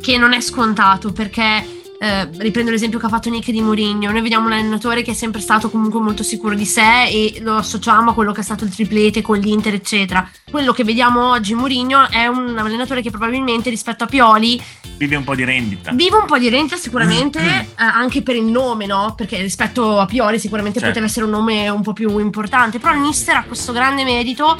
che 0.00 0.18
non 0.18 0.32
è 0.32 0.40
scontato 0.40 1.12
perché 1.12 1.81
eh, 2.02 2.28
riprendo 2.38 2.72
l'esempio 2.72 2.98
che 2.98 3.06
ha 3.06 3.08
fatto 3.08 3.30
Nick 3.30 3.52
di 3.52 3.60
Mourinho, 3.60 4.10
noi 4.10 4.22
vediamo 4.22 4.46
un 4.46 4.52
allenatore 4.54 5.02
che 5.02 5.12
è 5.12 5.14
sempre 5.14 5.40
stato 5.40 5.70
comunque 5.70 6.00
molto 6.00 6.24
sicuro 6.24 6.56
di 6.56 6.64
sé 6.64 7.04
e 7.04 7.38
lo 7.40 7.54
associamo 7.54 8.10
a 8.10 8.14
quello 8.14 8.32
che 8.32 8.40
è 8.40 8.42
stato 8.42 8.64
il 8.64 8.74
triplete 8.74 9.22
con 9.22 9.38
l'Inter 9.38 9.74
eccetera. 9.74 10.28
Quello 10.50 10.72
che 10.72 10.82
vediamo 10.82 11.30
oggi 11.30 11.54
Mourinho 11.54 12.10
è 12.10 12.26
un 12.26 12.58
allenatore 12.58 13.02
che 13.02 13.10
probabilmente 13.10 13.70
rispetto 13.70 14.02
a 14.02 14.08
Pioli 14.08 14.60
vive 14.96 15.14
un 15.14 15.22
po' 15.22 15.36
di 15.36 15.44
rendita. 15.44 15.92
Vive 15.92 16.16
un 16.16 16.26
po' 16.26 16.38
di 16.38 16.48
rendita 16.48 16.76
sicuramente 16.76 17.38
eh, 17.38 17.66
anche 17.76 18.22
per 18.22 18.34
il 18.34 18.46
nome, 18.46 18.86
no? 18.86 19.14
Perché 19.16 19.40
rispetto 19.40 20.00
a 20.00 20.06
Pioli 20.06 20.40
sicuramente 20.40 20.80
certo. 20.80 20.94
poteva 20.94 21.08
essere 21.08 21.26
un 21.26 21.30
nome 21.30 21.68
un 21.68 21.82
po' 21.82 21.92
più 21.92 22.18
importante, 22.18 22.80
però 22.80 22.94
il 22.94 23.00
mister 23.00 23.36
ha 23.36 23.44
questo 23.44 23.70
grande 23.70 24.02
merito 24.02 24.58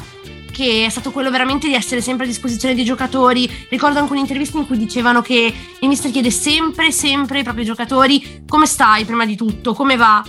che 0.52 0.84
è 0.84 0.88
stato 0.88 1.10
quello 1.10 1.30
veramente 1.30 1.66
di 1.66 1.74
essere 1.74 2.00
sempre 2.00 2.26
a 2.26 2.28
disposizione 2.28 2.74
dei 2.74 2.84
giocatori. 2.84 3.50
Ricordo 3.68 3.98
anche 3.98 4.12
un'intervista 4.12 4.58
in 4.58 4.66
cui 4.66 4.78
dicevano 4.78 5.22
che 5.22 5.52
il 5.80 5.88
mister 5.88 6.12
chiede 6.12 6.30
sempre, 6.30 6.92
sempre 6.92 7.38
ai 7.38 7.44
propri 7.44 7.64
giocatori 7.64 8.44
come 8.46 8.66
stai 8.66 9.04
prima 9.04 9.26
di 9.26 9.34
tutto, 9.34 9.74
come 9.74 9.96
va. 9.96 10.22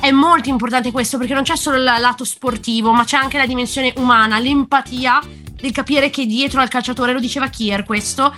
È 0.00 0.10
molto 0.10 0.48
importante 0.48 0.90
questo 0.90 1.18
perché 1.18 1.34
non 1.34 1.42
c'è 1.42 1.56
solo 1.56 1.76
il 1.76 1.82
lato 1.82 2.24
sportivo, 2.24 2.92
ma 2.92 3.04
c'è 3.04 3.18
anche 3.18 3.36
la 3.36 3.44
dimensione 3.44 3.92
umana, 3.96 4.38
l'empatia 4.38 5.20
del 5.60 5.72
capire 5.72 6.08
che 6.08 6.24
dietro 6.24 6.62
al 6.62 6.68
calciatore, 6.68 7.12
lo 7.12 7.20
diceva 7.20 7.48
Kier 7.48 7.84
questo, 7.84 8.34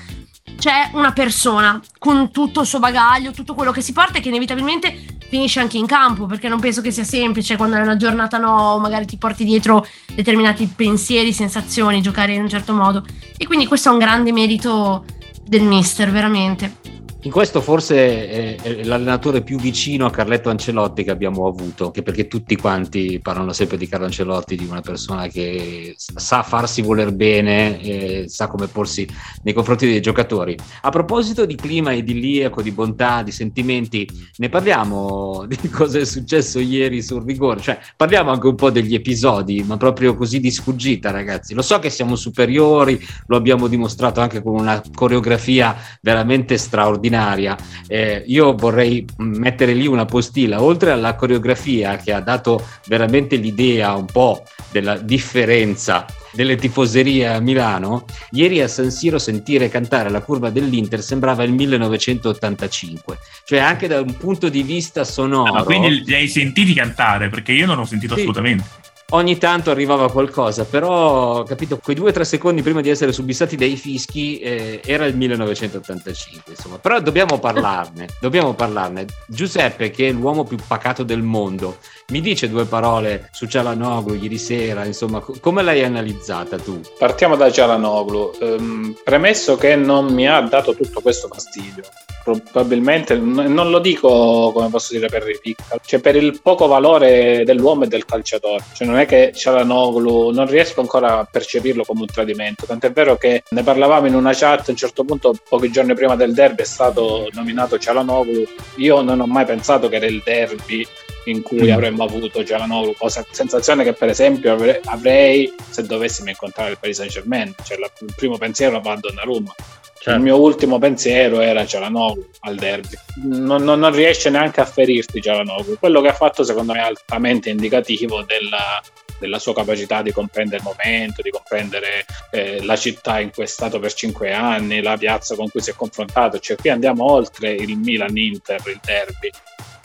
c'è 0.58 0.90
una 0.94 1.12
persona 1.12 1.80
con 1.98 2.32
tutto 2.32 2.62
il 2.62 2.66
suo 2.66 2.80
bagaglio, 2.80 3.30
tutto 3.30 3.54
quello 3.54 3.70
che 3.70 3.80
si 3.80 3.92
porta 3.92 4.18
e 4.18 4.20
che 4.20 4.28
inevitabilmente 4.28 5.20
finisce 5.32 5.60
anche 5.60 5.78
in 5.78 5.86
campo, 5.86 6.26
perché 6.26 6.46
non 6.46 6.60
penso 6.60 6.82
che 6.82 6.90
sia 6.90 7.04
semplice 7.04 7.56
quando 7.56 7.76
è 7.76 7.80
una 7.80 7.96
giornata 7.96 8.36
no, 8.36 8.78
magari 8.78 9.06
ti 9.06 9.16
porti 9.16 9.44
dietro 9.44 9.86
determinati 10.14 10.70
pensieri, 10.76 11.32
sensazioni, 11.32 12.02
giocare 12.02 12.34
in 12.34 12.42
un 12.42 12.50
certo 12.50 12.74
modo. 12.74 13.02
E 13.38 13.46
quindi 13.46 13.66
questo 13.66 13.88
è 13.88 13.92
un 13.92 13.98
grande 13.98 14.30
merito 14.30 15.06
del 15.42 15.62
mister, 15.62 16.10
veramente. 16.10 17.01
In 17.24 17.30
questo 17.30 17.60
forse 17.60 18.56
è, 18.60 18.82
l'allenatore 18.82 19.42
più 19.42 19.56
vicino 19.56 20.06
a 20.06 20.10
Carletto 20.10 20.50
Ancelotti 20.50 21.04
che 21.04 21.12
abbiamo 21.12 21.46
avuto, 21.46 21.86
anche 21.86 22.02
perché 22.02 22.26
tutti 22.26 22.56
quanti 22.56 23.20
parlano 23.22 23.52
sempre 23.52 23.76
di 23.76 23.86
Carlo 23.86 24.06
Ancelotti, 24.06 24.56
di 24.56 24.66
una 24.68 24.80
persona 24.80 25.28
che 25.28 25.94
sa 25.96 26.42
farsi 26.42 26.82
voler 26.82 27.12
bene, 27.12 28.26
sa 28.26 28.48
come 28.48 28.66
porsi 28.66 29.06
nei 29.44 29.54
confronti 29.54 29.86
dei 29.86 30.00
giocatori. 30.00 30.56
A 30.80 30.90
proposito 30.90 31.46
di 31.46 31.54
clima 31.54 31.92
idilliaco, 31.92 32.60
di 32.60 32.72
bontà, 32.72 33.22
di 33.22 33.30
sentimenti, 33.30 34.04
ne 34.38 34.48
parliamo 34.48 35.44
di 35.46 35.56
cosa 35.70 36.00
è 36.00 36.04
successo 36.04 36.58
ieri 36.58 37.02
sul 37.02 37.24
rigore, 37.24 37.60
cioè 37.60 37.78
parliamo 37.96 38.32
anche 38.32 38.48
un 38.48 38.56
po' 38.56 38.70
degli 38.70 38.96
episodi, 38.96 39.62
ma 39.62 39.76
proprio 39.76 40.16
così 40.16 40.40
di 40.40 40.50
sfuggita 40.50 41.12
ragazzi. 41.12 41.54
Lo 41.54 41.62
so 41.62 41.78
che 41.78 41.88
siamo 41.88 42.16
superiori, 42.16 43.00
lo 43.28 43.36
abbiamo 43.36 43.68
dimostrato 43.68 44.20
anche 44.20 44.42
con 44.42 44.58
una 44.58 44.82
coreografia 44.92 45.76
veramente 46.00 46.58
straordinaria 46.58 47.10
straordinaria. 47.12 47.56
Eh, 47.86 48.24
io 48.26 48.54
vorrei 48.54 49.04
mettere 49.18 49.74
lì 49.74 49.86
una 49.86 50.06
postilla, 50.06 50.62
oltre 50.62 50.90
alla 50.90 51.14
coreografia 51.14 51.96
che 51.98 52.12
ha 52.12 52.20
dato 52.20 52.66
veramente 52.86 53.36
l'idea 53.36 53.94
un 53.94 54.06
po' 54.06 54.42
della 54.70 54.96
differenza 54.96 56.06
delle 56.34 56.56
tifoserie 56.56 57.28
a 57.28 57.40
Milano, 57.40 58.06
ieri 58.30 58.62
a 58.62 58.68
San 58.68 58.90
Siro 58.90 59.18
sentire 59.18 59.68
cantare 59.68 60.08
la 60.08 60.22
curva 60.22 60.48
dell'Inter 60.48 61.02
sembrava 61.02 61.42
il 61.42 61.52
1985, 61.52 63.18
cioè 63.44 63.58
anche 63.58 63.86
da 63.86 64.00
un 64.00 64.16
punto 64.16 64.48
di 64.48 64.62
vista 64.62 65.04
sonoro. 65.04 65.52
Ah, 65.52 65.58
ma 65.58 65.62
quindi 65.64 66.02
li 66.04 66.14
hai 66.14 66.28
sentiti 66.28 66.72
cantare? 66.72 67.28
Perché 67.28 67.52
io 67.52 67.66
non 67.66 67.78
ho 67.78 67.84
sentito 67.84 68.14
sì. 68.14 68.20
assolutamente 68.20 68.80
ogni 69.12 69.38
tanto 69.38 69.70
arrivava 69.70 70.10
qualcosa, 70.10 70.64
però 70.64 71.42
capito, 71.44 71.78
quei 71.82 71.96
due 71.96 72.10
o 72.10 72.12
tre 72.12 72.24
secondi 72.24 72.62
prima 72.62 72.80
di 72.80 72.90
essere 72.90 73.12
subissati 73.12 73.56
dai 73.56 73.76
fischi 73.76 74.38
eh, 74.38 74.80
era 74.84 75.06
il 75.06 75.16
1985, 75.16 76.52
insomma. 76.52 76.78
Però 76.78 77.00
dobbiamo 77.00 77.38
parlarne, 77.38 78.08
dobbiamo 78.20 78.54
parlarne. 78.54 79.06
Giuseppe, 79.26 79.90
che 79.90 80.08
è 80.08 80.12
l'uomo 80.12 80.44
più 80.44 80.58
pacato 80.66 81.02
del 81.02 81.22
mondo, 81.22 81.78
mi 82.08 82.20
dice 82.20 82.48
due 82.48 82.64
parole 82.64 83.28
su 83.32 83.46
Cialanoglu 83.46 84.14
ieri 84.14 84.38
sera, 84.38 84.84
insomma, 84.84 85.20
come 85.20 85.62
l'hai 85.62 85.82
analizzata 85.82 86.58
tu? 86.58 86.80
Partiamo 86.98 87.36
da 87.36 87.50
Cialanoglu. 87.50 88.32
Um, 88.40 88.96
premesso 89.02 89.56
che 89.56 89.76
non 89.76 90.12
mi 90.12 90.28
ha 90.28 90.40
dato 90.40 90.74
tutto 90.74 91.00
questo 91.00 91.28
fastidio, 91.28 91.82
probabilmente 92.22 93.16
non 93.16 93.70
lo 93.70 93.78
dico 93.78 94.50
come 94.52 94.68
posso 94.68 94.92
dire 94.94 95.08
per 95.08 95.22
ripicca, 95.22 95.78
cioè 95.84 96.00
per 96.00 96.16
il 96.16 96.40
poco 96.42 96.66
valore 96.66 97.44
dell'uomo 97.44 97.84
e 97.84 97.88
del 97.88 98.04
calciatore. 98.04 98.62
Cioè 98.74 98.86
non 98.86 98.98
è 98.98 99.06
che 99.06 99.32
Cialanoglu 99.34 100.30
non 100.30 100.46
riesco 100.46 100.80
ancora 100.80 101.20
a 101.20 101.28
percepirlo 101.30 101.84
come 101.84 102.00
un 102.02 102.06
tradimento, 102.06 102.66
tant'è 102.66 102.92
vero 102.92 103.16
che 103.16 103.42
ne 103.48 103.62
parlavamo 103.62 104.06
in 104.06 104.14
una 104.14 104.34
chat, 104.34 104.68
a 104.68 104.70
un 104.70 104.76
certo 104.76 105.04
punto 105.04 105.34
pochi 105.48 105.70
giorni 105.70 105.94
prima 105.94 106.16
del 106.16 106.34
derby 106.34 106.62
è 106.62 106.66
stato 106.66 107.28
nominato 107.32 107.78
Cialanoglu. 107.78 108.44
Io 108.76 109.00
non 109.00 109.20
ho 109.20 109.26
mai 109.26 109.44
pensato 109.44 109.88
che 109.88 109.96
era 109.96 110.06
il 110.06 110.20
derby 110.24 110.86
in 111.24 111.42
cui 111.42 111.70
mm. 111.70 111.72
avremmo 111.72 112.04
avuto 112.04 112.42
Gialanoglu, 112.42 112.94
cosa, 112.96 113.24
sensazione 113.30 113.84
che 113.84 113.92
per 113.92 114.08
esempio 114.08 114.56
avrei 114.84 115.52
se 115.70 115.82
dovessimo 115.82 116.30
incontrare 116.30 116.72
il 116.72 116.78
Paris 116.78 116.96
Saint 116.96 117.12
Germain, 117.12 117.54
cioè 117.64 117.78
la, 117.78 117.90
il 118.00 118.14
primo 118.16 118.38
pensiero 118.38 118.80
va 118.80 118.92
a 118.92 118.96
Donnarumma. 118.96 119.54
Certo. 120.02 120.18
Il 120.18 120.24
mio 120.24 120.40
ultimo 120.40 120.80
pensiero 120.80 121.38
era 121.38 121.64
Cialanoglu 121.64 122.28
al 122.40 122.56
derby. 122.56 122.96
Non, 123.22 123.62
non, 123.62 123.78
non, 123.78 123.92
riesce 123.92 124.30
neanche 124.30 124.60
a 124.60 124.64
ferirti 124.64 125.22
Cialanoglu. 125.22 125.78
Quello 125.78 126.00
che 126.00 126.08
ha 126.08 126.12
fatto 126.12 126.42
secondo 126.42 126.72
me 126.72 126.80
è 126.80 126.82
altamente 126.82 127.50
indicativo 127.50 128.24
della, 128.24 128.82
della 129.20 129.38
sua 129.38 129.54
capacità 129.54 130.02
di 130.02 130.10
comprendere 130.10 130.56
il 130.56 130.64
momento, 130.64 131.22
di 131.22 131.30
comprendere 131.30 132.04
eh, 132.32 132.64
la 132.64 132.74
città 132.74 133.20
in 133.20 133.30
cui 133.30 133.44
è 133.44 133.46
stato 133.46 133.78
per 133.78 133.92
cinque 133.92 134.32
anni, 134.32 134.82
la 134.82 134.96
piazza 134.96 135.36
con 135.36 135.48
cui 135.48 135.60
si 135.60 135.70
è 135.70 135.74
confrontato. 135.74 136.40
Cioè 136.40 136.56
qui 136.56 136.70
andiamo 136.70 137.08
oltre 137.08 137.52
il 137.52 137.76
Milan-Inter, 137.76 138.60
il 138.66 138.80
derby 138.82 139.30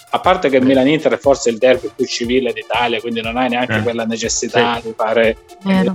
a 0.10 0.20
parte 0.20 0.50
che 0.50 0.58
il 0.58 0.66
Milan 0.66 0.88
Inter 0.88 1.14
è 1.14 1.18
forse 1.18 1.50
il 1.50 1.58
derby 1.58 1.90
più 1.96 2.06
civile 2.06 2.54
d'Italia, 2.54 3.00
quindi 3.02 3.22
non 3.22 3.36
hai 3.36 3.50
neanche 3.50 3.78
eh. 3.78 3.82
quella 3.82 4.06
necessità 4.06 4.76
sì. 4.76 4.88
di 4.88 4.94
fare 4.96 5.38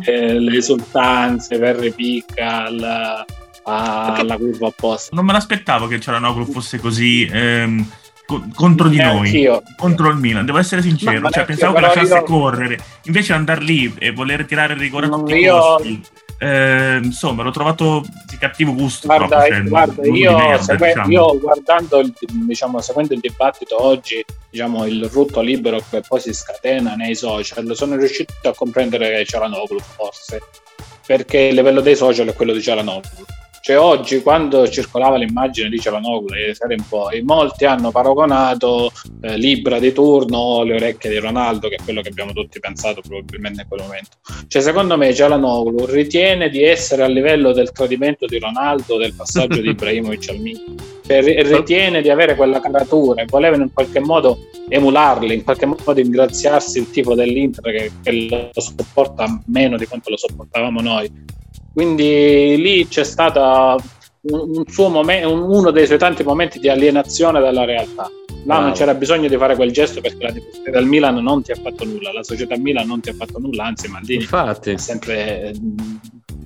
eh, 0.04 0.38
le 0.38 0.56
esultanze 0.56 1.58
per 1.58 1.76
ripicca 1.76 2.66
alla, 2.66 3.24
alla 3.62 4.36
curva 4.36 4.68
apposta. 4.68 5.14
Non 5.16 5.24
me 5.24 5.32
l'aspettavo 5.32 5.86
che 5.86 5.98
Cialanoglu 5.98 6.44
fosse 6.44 6.78
così 6.78 7.26
ehm, 7.30 7.90
co- 8.26 8.44
contro 8.54 8.88
di 8.88 8.98
noi, 8.98 9.26
anch'io. 9.26 9.62
contro 9.76 10.10
il 10.10 10.16
Milan. 10.16 10.44
Devo 10.44 10.58
essere 10.58 10.82
sincero, 10.82 11.30
cioè, 11.30 11.46
pensavo 11.46 11.72
che 11.74 11.80
lasciasse 11.80 12.14
io... 12.14 12.22
correre, 12.22 12.78
invece 13.04 13.32
andare 13.32 13.62
lì 13.62 13.94
e 13.98 14.12
voler 14.12 14.44
tirare 14.44 14.74
il 14.74 14.80
rigore 14.80 15.06
a 15.06 15.08
tutti 15.08 15.34
i 15.34 15.46
costi 15.46 16.02
eh, 16.42 16.98
insomma, 17.00 17.44
l'ho 17.44 17.52
trovato 17.52 18.04
di 18.26 18.36
cattivo 18.36 18.74
gusto. 18.74 19.06
Guarda, 19.06 19.26
proprio, 19.28 19.54
cioè, 19.54 19.62
guarda 19.62 20.06
io, 20.08 20.36
merda, 20.36 20.62
segue, 20.62 20.86
diciamo. 20.88 21.12
io, 21.12 21.38
guardando 21.38 21.98
il, 22.00 22.12
diciamo, 22.18 22.80
seguendo 22.80 23.14
il 23.14 23.20
dibattito 23.20 23.80
oggi, 23.80 24.24
diciamo, 24.50 24.84
il 24.86 25.08
rutto 25.08 25.40
libero 25.40 25.80
che 25.88 26.00
poi 26.00 26.18
si 26.18 26.34
scatena 26.34 26.96
nei 26.96 27.14
social, 27.14 27.76
sono 27.76 27.94
riuscito 27.94 28.48
a 28.48 28.54
comprendere 28.54 29.06
che 29.08 29.24
c'era 29.24 29.46
Cialanoglu, 29.46 29.78
forse, 29.78 30.40
perché 31.06 31.38
il 31.38 31.54
livello 31.54 31.80
dei 31.80 31.94
social 31.94 32.26
è 32.26 32.34
quello 32.34 32.52
di 32.52 32.60
Cialanoglu 32.60 33.24
cioè 33.62 33.78
oggi 33.78 34.22
quando 34.22 34.68
circolava 34.68 35.16
l'immagine 35.16 35.68
di 35.68 35.78
Cialanoglu 35.78 36.34
ieri 36.34 36.52
sera 36.52 36.74
in 36.74 36.84
poi, 36.88 37.22
molti 37.22 37.64
hanno 37.64 37.92
paragonato 37.92 38.90
eh, 39.20 39.36
Libra 39.36 39.78
di 39.78 39.92
turno 39.92 40.64
le 40.64 40.74
orecchie 40.74 41.08
di 41.08 41.18
Ronaldo, 41.18 41.68
che 41.68 41.76
è 41.76 41.84
quello 41.84 42.02
che 42.02 42.08
abbiamo 42.08 42.32
tutti 42.32 42.58
pensato 42.58 43.00
probabilmente 43.00 43.62
in 43.62 43.68
quel 43.68 43.82
momento. 43.82 44.16
Cioè 44.48 44.60
secondo 44.60 44.96
me 44.96 45.14
Cialanoglu 45.14 45.84
ritiene 45.86 46.48
di 46.48 46.64
essere 46.64 47.04
a 47.04 47.06
livello 47.06 47.52
del 47.52 47.70
tradimento 47.70 48.26
di 48.26 48.40
Ronaldo, 48.40 48.96
del 48.96 49.14
passaggio 49.14 49.60
di 49.60 49.68
Ibrahimovic 49.70 50.28
al 50.30 50.38
Milan. 50.40 50.74
Cioè, 51.06 51.22
ritiene 51.22 52.02
di 52.02 52.10
avere 52.10 52.34
quella 52.34 52.60
caratura 52.60 53.22
e 53.22 53.26
voleva 53.28 53.54
in 53.54 53.72
qualche 53.72 54.00
modo 54.00 54.38
emularli, 54.68 55.34
in 55.34 55.44
qualche 55.44 55.66
modo 55.66 56.00
ingraziarsi 56.00 56.80
il 56.80 56.90
tipo 56.90 57.14
dell'Inter 57.14 57.72
che, 57.72 57.92
che 58.02 58.28
lo 58.28 58.50
sopporta 58.60 59.40
meno 59.46 59.76
di 59.76 59.86
quanto 59.86 60.10
lo 60.10 60.16
sopportavamo 60.16 60.80
noi 60.80 61.40
quindi 61.72 62.56
lì 62.58 62.86
c'è 62.88 63.04
stato 63.04 63.80
un, 64.22 64.64
momen- 64.90 65.24
uno 65.26 65.70
dei 65.70 65.86
suoi 65.86 65.98
tanti 65.98 66.22
momenti 66.22 66.58
di 66.58 66.68
alienazione 66.68 67.40
dalla 67.40 67.64
realtà. 67.64 68.08
Là 68.44 68.56
wow. 68.56 68.64
non 68.64 68.72
c'era 68.72 68.94
bisogno 68.94 69.28
di 69.28 69.36
fare 69.36 69.54
quel 69.54 69.70
gesto 69.70 70.00
perché 70.00 70.24
la 70.24 70.32
tifoseria 70.32 70.72
del 70.72 70.86
Milan 70.86 71.22
non 71.22 71.42
ti 71.42 71.52
ha 71.52 71.54
fatto 71.54 71.84
nulla, 71.84 72.12
la 72.12 72.24
società 72.24 72.56
Milan 72.58 72.86
non 72.88 73.00
ti 73.00 73.10
ha 73.10 73.14
fatto 73.14 73.38
nulla, 73.38 73.66
anzi 73.66 73.86
Maldini 73.86 74.22
Infatti. 74.22 74.70
è 74.70 74.76
sempre 74.78 75.52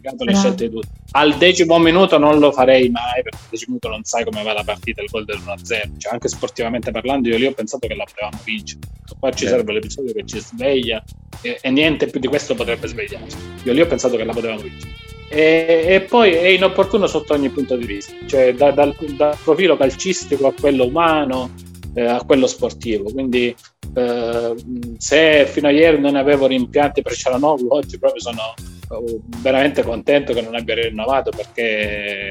giustificato 0.07 0.25
le 0.25 0.35
scelte 0.35 0.69
di 0.69 0.75
tutti. 0.75 0.89
Al 1.13 1.37
decimo 1.37 1.79
minuto 1.79 2.19
non 2.19 2.39
lo 2.39 2.53
farei 2.53 2.91
mai, 2.91 3.23
perché 3.23 3.39
al 3.39 3.49
decimo 3.51 3.79
minuto 3.81 3.89
non 3.89 4.05
sai 4.05 4.25
come 4.25 4.43
va 4.43 4.53
la 4.53 4.65
partita, 4.65 5.03
il 5.03 5.09
gol 5.11 5.25
dell'1-0. 5.25 5.65
Cioè, 5.97 6.13
anche 6.13 6.29
sportivamente 6.29 6.91
parlando, 6.91 7.29
io 7.29 7.39
lì 7.39 7.47
ho 7.47 7.53
pensato 7.53 7.87
che 7.87 7.95
la 7.95 8.05
potevamo 8.05 8.39
vincere. 8.45 8.81
Qua 9.19 9.33
ci 9.33 9.47
sarebbe 9.47 9.73
l'episodio 9.73 10.13
che 10.13 10.25
ci 10.27 10.41
sveglia 10.41 11.03
e, 11.41 11.59
e 11.61 11.71
niente 11.71 12.07
più 12.07 12.21
di 12.21 12.29
questo 12.29 12.55
potrebbe 12.55 12.87
svegliarci. 12.87 13.37
Io 13.65 13.73
lì 13.73 13.81
ho 13.81 13.87
pensato 13.87 14.17
che 14.17 14.25
la 14.25 14.33
potevamo 14.33 14.61
vincere. 14.61 15.06
E, 15.29 15.85
e, 15.89 16.01
poi 16.03 16.33
è 16.33 16.47
inopportuno 16.49 17.07
sotto 17.07 17.35
ogni 17.35 17.49
punto 17.49 17.77
di 17.77 17.85
vista, 17.85 18.15
cioè 18.27 18.55
da, 18.55 18.71
dal, 18.71 18.95
dal, 19.17 19.37
profilo 19.43 19.77
calcistico 19.77 20.47
a 20.47 20.53
quello 20.59 20.87
umano, 20.87 21.51
eh, 21.95 22.05
a 22.05 22.23
quello 22.25 22.47
sportivo. 22.47 23.11
Quindi 23.11 23.55
eh, 23.95 24.55
se 24.99 25.47
fino 25.47 25.69
a 25.69 25.71
ieri 25.71 25.99
non 26.01 26.15
avevo 26.15 26.47
rimpianti 26.47 27.03
per 27.03 27.15
Cialanoglu, 27.15 27.69
oggi 27.71 27.99
proprio 27.99 28.21
sono 28.21 28.55
eh, 28.57 29.21
veramente 29.39 29.83
contento 29.83 30.33
che 30.33 30.43
non 30.43 30.55
abbia 30.55 30.75
rinnovato 30.75 31.31
perché, 31.31 32.31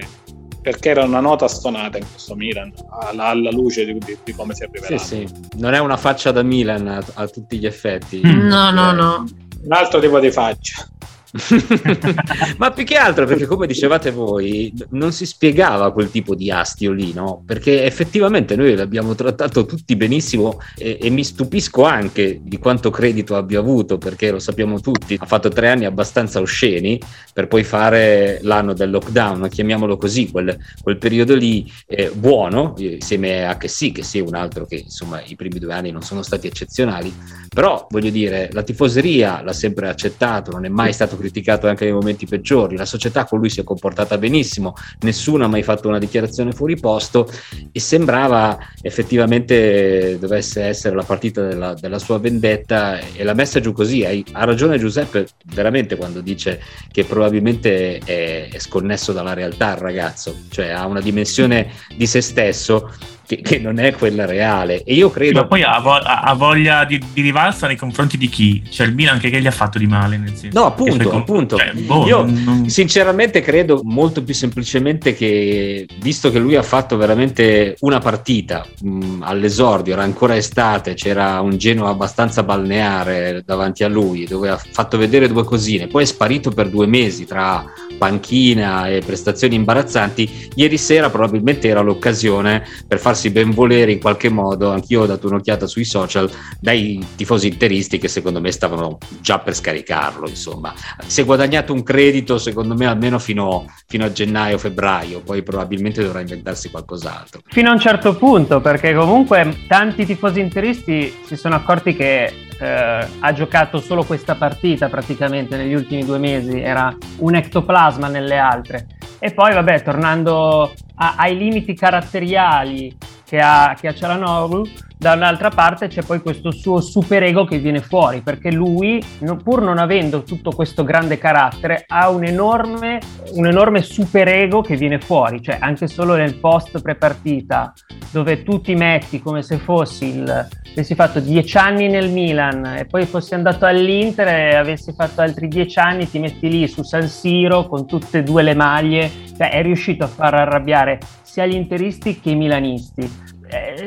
perché 0.62 0.90
era 0.90 1.04
una 1.04 1.20
nota 1.20 1.48
stonata 1.48 1.98
in 1.98 2.06
questo 2.10 2.36
Milan 2.36 2.72
alla, 3.02 3.26
alla 3.26 3.52
luce 3.52 3.84
di, 3.86 3.98
di, 3.98 4.18
di, 4.24 4.34
come 4.34 4.54
si 4.54 4.64
è 4.64 4.70
rivelato. 4.72 4.98
Sì, 5.04 5.28
sì. 5.28 5.58
Non 5.58 5.74
è 5.74 5.80
una 5.80 5.98
faccia 5.98 6.32
da 6.32 6.44
Milan 6.44 6.88
a, 6.88 7.04
a 7.16 7.28
tutti 7.28 7.58
gli 7.58 7.66
effetti. 7.66 8.22
No, 8.24 8.72
no, 8.72 8.92
no. 8.94 9.26
Un 9.64 9.72
altro 9.72 10.00
tipo 10.00 10.20
di 10.20 10.32
faccia. 10.32 10.88
Ma 12.58 12.72
più 12.72 12.86
che 12.86 12.96
altro 12.96 13.26
perché, 13.26 13.46
come 13.46 13.68
dicevate 13.68 14.12
voi, 14.12 14.74
non 14.92 15.12
si 15.12 15.26
spiegava 15.26 15.92
quel 15.92 16.10
tipo 16.10 16.34
di 16.34 16.50
astio 16.50 16.92
lì, 16.92 17.12
no? 17.14 17.44
Perché 17.46 17.84
effettivamente 17.84 18.56
noi 18.56 18.74
l'abbiamo 18.76 19.16
trattato 19.16 19.66
tutti 19.66 19.96
benissimo 19.96 20.60
e, 20.78 20.98
e, 21.02 21.10
mi 21.10 21.24
stupisco 21.24 21.84
anche 21.84 22.40
di 22.42 22.58
quanto 22.58 22.90
credito 22.90 23.36
abbia 23.36 23.60
avuto, 23.60 23.98
perché 23.98 24.32
lo 24.32 24.40
sappiamo 24.40 24.80
tutti, 24.80 25.18
ha 25.20 25.26
fatto 25.26 25.50
tre 25.50 25.70
anni 25.70 25.86
abbastanza 25.86 26.40
osceni 26.40 27.00
per 27.34 27.48
poi 27.48 27.64
fare 27.64 28.40
l'anno 28.42 28.74
del 28.74 28.92
lockdown, 28.92 29.50
chiamiamolo 29.50 29.98
così, 29.98 30.32
quel, 30.32 30.58
quel 30.82 30.98
periodo 30.98 31.36
lì 31.36 31.70
eh, 31.86 32.12
buono, 32.14 32.76
insieme 32.78 33.46
a 33.46 33.58
che 33.58 33.68
sì, 33.68 33.92
che 33.92 34.04
sì, 34.04 34.20
un 34.20 34.36
altro 34.36 34.66
che 34.66 34.76
insomma 34.76 35.22
i 35.26 35.36
primi 35.36 35.60
due 35.60 35.74
anni 35.74 35.92
non 35.92 36.02
sono 36.02 36.22
stati 36.22 36.48
eccezionali, 36.48 37.14
però 37.54 37.88
voglio 37.90 38.10
dire, 38.10 38.50
la 38.54 38.64
tifoseria 38.64 39.42
l'ha 39.42 39.54
sempre 39.54 39.90
accettato, 39.90 40.52
non 40.52 40.64
è 40.64 40.70
mai 40.70 40.94
stato 40.94 41.18
criticato 41.18 41.24
anche 41.68 41.86
nei 41.86 41.94
momenti 41.94 42.26
peggiori, 42.26 42.76
la 42.76 42.86
società 42.86 43.26
con 43.26 43.40
lui 43.40 43.50
si 43.50 43.60
è 43.60 43.64
comportata 43.64 44.18
benissimo, 44.18 44.74
nessuno 45.02 45.46
ha 45.46 45.48
mai 45.48 45.64
fatto 45.64 45.88
una 45.88 46.00
dichiarazione 46.00 46.52
fuori 46.52 46.78
posto 46.78 47.30
e 47.72 47.80
sembrava 47.80 48.58
effettivamente 48.82 50.18
dovesse 50.20 50.64
essere 50.64 50.96
la 50.96 51.04
partita 51.04 51.46
della, 51.46 51.74
della 51.74 52.00
sua 52.00 52.20
vendetta 52.20 53.00
e 53.00 53.24
l'ha 53.24 53.34
messa 53.34 53.60
giù 53.60 53.74
così. 53.74 54.04
Ha 54.04 54.44
ragione 54.44 54.78
Giuseppe 54.78 55.28
veramente 55.46 55.96
quando 55.96 56.22
dice 56.22 56.62
che 56.92 57.04
probabilmente 57.04 57.98
è, 58.00 58.50
è 58.52 58.60
sconnesso 58.60 59.12
dalla 59.12 59.34
realtà 59.34 59.74
il 59.74 59.82
ragazzo, 59.82 60.36
cioè 60.50 60.70
ha 60.70 60.86
una 60.86 61.02
dimensione 61.02 61.72
di 61.96 62.06
se 62.08 62.22
stesso 62.22 62.92
che, 63.26 63.42
che, 63.42 63.60
non 63.60 63.80
è 63.80 63.94
quella 63.94 64.26
reale. 64.26 64.84
E 64.84 64.94
io 64.94 65.10
credo. 65.10 65.42
ma 65.42 65.48
poi 65.48 65.64
ha, 65.64 65.80
vo- 65.80 65.92
ha 65.94 66.34
voglia 66.34 66.86
di, 66.86 67.02
di, 67.14 67.22
rivalsa 67.22 67.68
nei 67.68 67.76
confronti 67.76 68.18
di 68.18 68.30
chi? 68.30 68.64
Cioè, 68.70 68.88
il 68.88 68.94
Milan 68.94 69.20
che, 69.20 69.30
che 69.30 69.42
gli 69.42 69.48
ha 69.48 69.52
fatto 69.52 69.78
di 69.78 69.88
male? 69.88 70.18
Nel 70.18 70.36
senso, 70.36 70.60
no, 70.60 70.66
appunto. 70.66 71.10
Con... 71.10 71.20
appunto. 71.20 71.58
Cioè, 71.58 71.74
boh, 71.74 72.06
io 72.06 72.26
non... 72.26 72.70
sinceramente 72.70 73.42
credo 73.42 73.82
molto 73.84 74.24
più 74.24 74.34
semplicemente 74.34 75.14
che, 75.14 75.88
visto 76.00 76.32
che 76.32 76.40
lui 76.40 76.56
ha 76.56 76.64
fatto 76.64 76.98
veramente 76.98 77.76
una 77.80 78.00
partita 78.00 78.66
mh, 78.82 79.22
all'esordio, 79.22 79.94
era 79.94 80.04
ancora 80.04 80.36
estate, 80.36 80.94
c'era 80.94 81.42
un 81.42 81.58
Genoa 81.58 81.90
abbastanza 81.90 82.44
balneare 82.44 83.44
davanti 83.46 83.84
a 83.84 83.88
lui, 83.88 84.26
dove 84.26 84.50
ha 84.50 84.58
fatto 84.58 84.98
vedere 84.98 85.28
due 85.28 85.44
cosine, 85.44 85.88
poi 85.88 86.04
è 86.04 86.06
sparito 86.06 86.52
per 86.52 86.70
due 86.70 86.86
mesi 86.86 87.26
tra 87.26 87.66
panchina 87.98 88.88
e 88.88 89.02
prestazioni 89.06 89.56
imbarazzanti. 89.56 90.50
Ieri 90.56 90.78
sera 90.78 91.10
probabilmente 91.10 91.68
era 91.68 91.82
l'occasione 91.82 92.64
per 92.88 93.00
far 93.00 93.15
farsi 93.16 93.32
benvolere 93.32 93.94
in 93.94 94.00
qualche 94.00 94.30
modo, 94.30 94.72
anch'io 94.72 95.04
ho 95.04 95.06
dato 95.06 95.28
un'occhiata 95.28 95.66
sui 95.66 95.86
social, 95.86 96.30
dai 96.60 97.04
tifosi 97.16 97.48
interisti 97.48 97.98
che 97.98 98.10
secondo 98.10 98.42
me 98.42 98.52
stavano 98.52 98.98
già 99.22 99.40
per 99.40 99.56
scaricarlo, 99.56 100.28
insomma. 100.28 100.74
Si 101.06 101.22
è 101.22 101.26
guadagnato 101.26 101.72
un 101.72 101.82
credito, 101.82 102.38
secondo 102.38 102.76
me, 102.76 102.86
almeno 102.86 103.18
fino, 103.18 103.66
fino 103.88 104.04
a 104.04 104.12
gennaio-febbraio, 104.12 105.22
poi 105.22 105.42
probabilmente 105.44 106.04
dovrà 106.04 106.20
inventarsi 106.20 106.70
qualcos'altro. 106.70 107.42
Fino 107.48 107.70
a 107.70 107.72
un 107.74 107.80
certo 107.80 108.16
punto, 108.16 108.60
perché 108.60 108.94
comunque 108.94 109.64
tanti 109.68 110.06
tifosi 110.06 110.42
interisti 110.42 111.14
si 111.26 111.38
sono 111.38 111.56
accorti 111.56 111.96
che 111.96 112.34
eh, 112.60 113.08
ha 113.20 113.34
giocato 113.34 113.80
solo 113.80 114.04
questa 114.04 114.36
partita 114.36 114.90
praticamente 114.90 115.56
negli 115.56 115.74
ultimi 115.74 116.04
due 116.04 116.18
mesi, 116.18 116.60
era 116.60 116.96
un 117.20 117.36
ectoplasma 117.36 118.10
nelle 118.10 118.38
altre. 118.38 118.88
E 119.26 119.34
poi, 119.34 119.56
vabbè, 119.56 119.82
tornando 119.82 120.72
a, 120.98 121.16
ai 121.18 121.36
limiti 121.36 121.74
caratteriali 121.74 122.96
che 123.26 123.40
ha, 123.40 123.76
che 123.76 123.88
ha 123.88 123.94
Cialanoglu, 123.96 124.68
da 125.06 125.14
un'altra 125.14 125.50
parte 125.50 125.88
c'è 125.88 126.02
poi 126.02 126.20
questo 126.20 126.50
suo 126.50 126.82
superego 126.82 127.46
che 127.46 127.60
viene 127.60 127.80
fuori, 127.80 128.22
perché 128.22 128.52
lui, 128.52 129.00
pur 129.44 129.62
non 129.62 129.78
avendo 129.78 130.24
tutto 130.24 130.50
questo 130.50 130.84
grande 130.84 131.20
carattere, 131.20 131.84
ha 131.86 132.10
un 132.10 132.24
enorme, 132.24 133.00
un 133.34 133.46
enorme 133.46 133.84
superego 133.84 134.62
che 134.62 134.76
viene 134.76 134.98
fuori, 134.98 135.44
cioè 135.44 135.60
anche 135.62 135.88
solo 135.88 136.16
nel 136.16 136.40
post 136.40 136.82
prepartita, 136.82 137.72
dove 138.10 138.42
tu 138.42 138.62
ti 138.62 138.74
metti 138.74 139.22
come 139.22 139.44
se 139.44 139.60
fossi 139.60 140.06
il, 140.06 140.48
avessi 140.72 140.96
fatto 140.96 141.20
dieci 141.20 141.56
anni 141.56 141.88
nel 141.88 142.10
Milan 142.10 142.66
e 142.66 142.86
poi 142.88 143.06
fossi 143.06 143.36
andato 143.36 143.68
all'Inter 143.68 144.28
e 144.28 144.56
avessi 144.56 144.92
fatto 144.92 145.22
altri 145.22 145.48
dieci 145.48 145.78
anni, 145.78 146.10
ti 146.10 146.18
metti 146.18 146.50
lì 146.50 146.68
su 146.68 146.82
San 146.82 147.08
Siro 147.08 147.68
con 147.68 147.86
tutte 147.86 148.18
e 148.18 148.24
due 148.24 148.42
le 148.42 148.56
maglie, 148.56 149.12
cioè 149.38 149.52
è 149.52 149.62
riuscito 149.62 150.04
a 150.04 150.08
far 150.08 150.34
arrabbiare 150.34 150.98
sia 151.22 151.46
gli 151.46 151.54
interisti 151.54 152.20
che 152.20 152.32
i 152.32 152.36
milanisti 152.36 153.35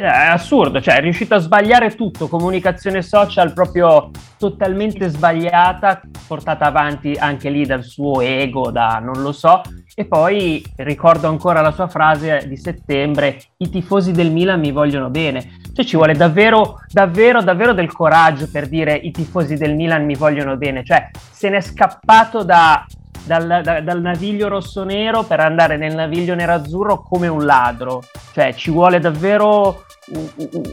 è 0.01 0.27
assurdo, 0.27 0.81
cioè 0.81 0.97
è 0.97 1.01
riuscito 1.01 1.35
a 1.35 1.39
sbagliare 1.39 1.95
tutto, 1.95 2.29
comunicazione 2.29 3.03
social 3.03 3.53
proprio 3.53 4.11
totalmente 4.39 5.09
sbagliata, 5.09 6.01
portata 6.27 6.67
avanti 6.67 7.15
anche 7.19 7.51
lì 7.51 7.67
dal 7.67 7.85
suo 7.85 8.21
ego, 8.21 8.71
da 8.71 9.01
non 9.03 9.21
lo 9.21 9.33
so, 9.33 9.63
e 9.95 10.05
poi 10.07 10.65
ricordo 10.77 11.29
ancora 11.29 11.61
la 11.61 11.73
sua 11.73 11.89
frase 11.89 12.47
di 12.47 12.57
settembre, 12.57 13.41
i 13.59 13.69
tifosi 13.69 14.13
del 14.13 14.31
Milan 14.31 14.61
mi 14.61 14.71
vogliono 14.71 15.11
bene, 15.11 15.59
cioè 15.73 15.85
ci 15.85 15.97
vuole 15.97 16.15
davvero, 16.15 16.81
davvero, 16.91 17.43
davvero 17.43 17.73
del 17.73 17.93
coraggio 17.93 18.49
per 18.51 18.69
dire 18.69 18.95
i 18.95 19.11
tifosi 19.11 19.57
del 19.57 19.75
Milan 19.75 20.05
mi 20.05 20.15
vogliono 20.15 20.57
bene, 20.57 20.85
cioè 20.85 21.11
se 21.31 21.49
n'è 21.49 21.61
scappato 21.61 22.45
da 22.45 22.87
dal, 23.29 23.61
da, 23.63 23.81
dal 23.81 24.01
naviglio 24.01 24.49
rosso-nero 24.49 25.23
per 25.23 25.41
andare 25.41 25.77
nel 25.77 25.95
naviglio 25.95 26.35
nero-azzurro 26.35 27.03
come 27.03 27.29
un 27.29 27.45
ladro. 27.45 28.03
Cioè 28.33 28.55
ci 28.55 28.71
vuole 28.71 28.99
davvero 28.99 29.85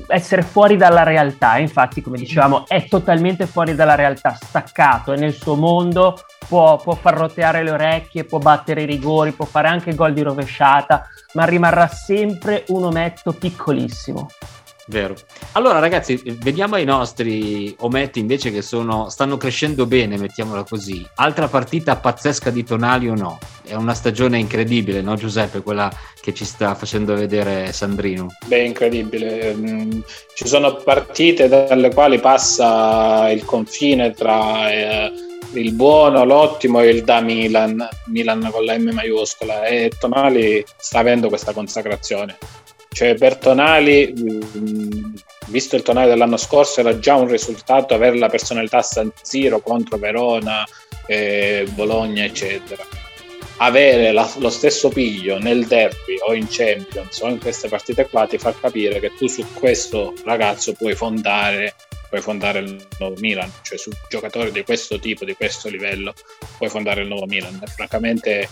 essere 0.07 0.41
fuori 0.41 0.77
dalla 0.77 1.03
realtà. 1.03 1.57
Infatti, 1.57 2.01
come 2.01 2.17
dicevamo, 2.17 2.65
è 2.67 2.87
totalmente 2.87 3.45
fuori 3.45 3.75
dalla 3.75 3.95
realtà, 3.95 4.37
staccato, 4.39 5.11
è 5.11 5.17
nel 5.17 5.33
suo 5.33 5.55
mondo, 5.55 6.17
può, 6.47 6.77
può 6.77 6.95
far 6.95 7.15
roteare 7.15 7.63
le 7.63 7.71
orecchie, 7.71 8.23
può 8.23 8.39
battere 8.39 8.83
i 8.83 8.85
rigori, 8.85 9.31
può 9.31 9.45
fare 9.45 9.67
anche 9.67 9.93
gol 9.93 10.13
di 10.13 10.21
rovesciata, 10.21 11.05
ma 11.33 11.43
rimarrà 11.43 11.87
sempre 11.87 12.63
un 12.69 12.85
ometto 12.85 13.33
piccolissimo. 13.33 14.29
Vero. 14.87 15.15
Allora, 15.53 15.79
ragazzi, 15.79 16.21
vediamo 16.23 16.77
i 16.77 16.83
nostri 16.83 17.75
ometti 17.79 18.19
invece 18.19 18.51
che 18.51 18.61
sono, 18.61 19.09
stanno 19.09 19.37
crescendo 19.37 19.87
bene, 19.87 20.17
mettiamola 20.17 20.63
così. 20.63 21.05
Altra 21.15 21.47
partita 21.47 21.95
pazzesca 21.95 22.51
di 22.51 22.63
Tonali 22.63 23.09
o 23.09 23.15
no? 23.15 23.39
È 23.63 23.73
una 23.73 23.95
stagione 23.95 24.37
incredibile, 24.37 25.01
no, 25.01 25.15
Giuseppe? 25.15 25.61
Quella 25.61 25.91
che 26.21 26.35
ci 26.35 26.45
sta 26.45 26.75
facendo 26.75 27.15
vedere 27.15 27.71
Sandrino. 27.71 28.27
Beh, 28.45 28.63
incredibile. 28.63 29.55
Mm, 29.55 30.01
ci 30.35 30.47
sono 30.47 30.75
partite 30.75 31.47
dalle 31.47 31.91
quali 31.91 32.19
passa 32.19 33.29
il 33.31 33.43
confine 33.43 34.11
tra. 34.11 34.71
Eh, 34.71 35.11
il 35.53 35.71
buono, 35.73 36.25
l'ottimo 36.25 36.81
e 36.81 36.89
il 36.89 37.03
da 37.03 37.21
Milan, 37.21 37.87
Milan 38.07 38.49
con 38.51 38.65
la 38.65 38.77
M 38.77 38.89
maiuscola 38.91 39.65
e 39.65 39.91
Tonali 39.97 40.65
sta 40.75 40.99
avendo 40.99 41.29
questa 41.29 41.53
consacrazione. 41.53 42.37
Cioè 42.95 43.15
per 43.15 43.35
Tonali, 43.35 44.13
mm, 44.17 45.15
visto 45.47 45.75
il 45.75 45.81
Tonali 45.81 46.07
dell'anno 46.07 46.37
scorso, 46.37 46.79
era 46.79 46.97
già 46.97 47.15
un 47.15 47.27
risultato 47.27 47.93
avere 47.93 48.17
la 48.17 48.29
personalità 48.29 48.81
San 48.81 49.11
Siro 49.21 49.59
contro 49.59 49.97
Verona, 49.97 50.63
eh, 51.05 51.67
Bologna, 51.71 52.23
eccetera. 52.23 52.87
Avere 53.57 54.13
la, 54.13 54.31
lo 54.37 54.49
stesso 54.49 54.87
piglio 54.87 55.37
nel 55.39 55.65
derby 55.65 56.19
o 56.25 56.33
in 56.33 56.47
Champions 56.49 57.19
o 57.19 57.27
in 57.27 57.39
queste 57.39 57.67
partite 57.67 58.07
qua 58.07 58.27
ti 58.27 58.37
fa 58.37 58.55
capire 58.57 59.01
che 59.01 59.11
tu 59.17 59.27
su 59.27 59.45
questo 59.51 60.13
ragazzo 60.23 60.71
puoi 60.71 60.95
fondare, 60.95 61.75
puoi 62.07 62.21
fondare 62.21 62.59
il 62.59 62.87
nuovo 62.97 63.15
Milan, 63.19 63.51
cioè 63.61 63.77
su 63.77 63.91
giocatori 64.07 64.51
di 64.51 64.63
questo 64.63 64.99
tipo, 64.99 65.25
di 65.25 65.33
questo 65.33 65.67
livello, 65.67 66.13
puoi 66.57 66.69
fondare 66.69 67.01
il 67.01 67.09
nuovo 67.09 67.25
Milan. 67.25 67.59
E 67.61 67.67
francamente 67.67 68.47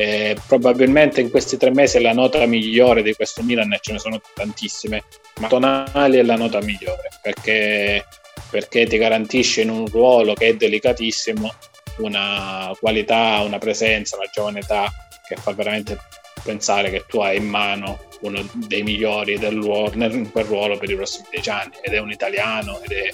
eh, 0.00 0.34
probabilmente 0.46 1.20
in 1.20 1.28
questi 1.28 1.58
tre 1.58 1.70
mesi 1.70 1.98
è 1.98 2.00
la 2.00 2.14
nota 2.14 2.46
migliore 2.46 3.02
di 3.02 3.12
questo 3.12 3.42
Milan 3.42 3.70
e 3.74 3.80
ce 3.82 3.92
ne 3.92 3.98
sono 3.98 4.18
tantissime, 4.32 5.04
ma 5.40 5.48
Tonali 5.48 6.16
è 6.16 6.22
la 6.22 6.36
nota 6.36 6.62
migliore 6.62 7.10
perché, 7.20 8.06
perché 8.48 8.86
ti 8.86 8.96
garantisce 8.96 9.60
in 9.60 9.68
un 9.68 9.86
ruolo 9.88 10.32
che 10.32 10.46
è 10.46 10.54
delicatissimo 10.54 11.52
una 11.98 12.74
qualità, 12.80 13.40
una 13.40 13.58
presenza, 13.58 14.16
una 14.16 14.30
giovane 14.32 14.60
età 14.60 14.90
che 15.28 15.36
fa 15.36 15.52
veramente 15.52 15.98
pensare 16.42 16.88
che 16.88 17.04
tu 17.06 17.20
hai 17.20 17.36
in 17.36 17.46
mano 17.46 17.98
uno 18.20 18.42
dei 18.54 18.82
migliori 18.82 19.38
del 19.38 19.60
ruolo, 19.60 20.02
in 20.02 20.30
quel 20.30 20.44
ruolo 20.46 20.78
per 20.78 20.88
i 20.88 20.96
prossimi 20.96 21.26
dieci 21.30 21.50
anni 21.50 21.74
ed 21.82 21.92
è 21.92 21.98
un 21.98 22.10
italiano 22.10 22.80
ed 22.80 22.92
è, 22.92 23.10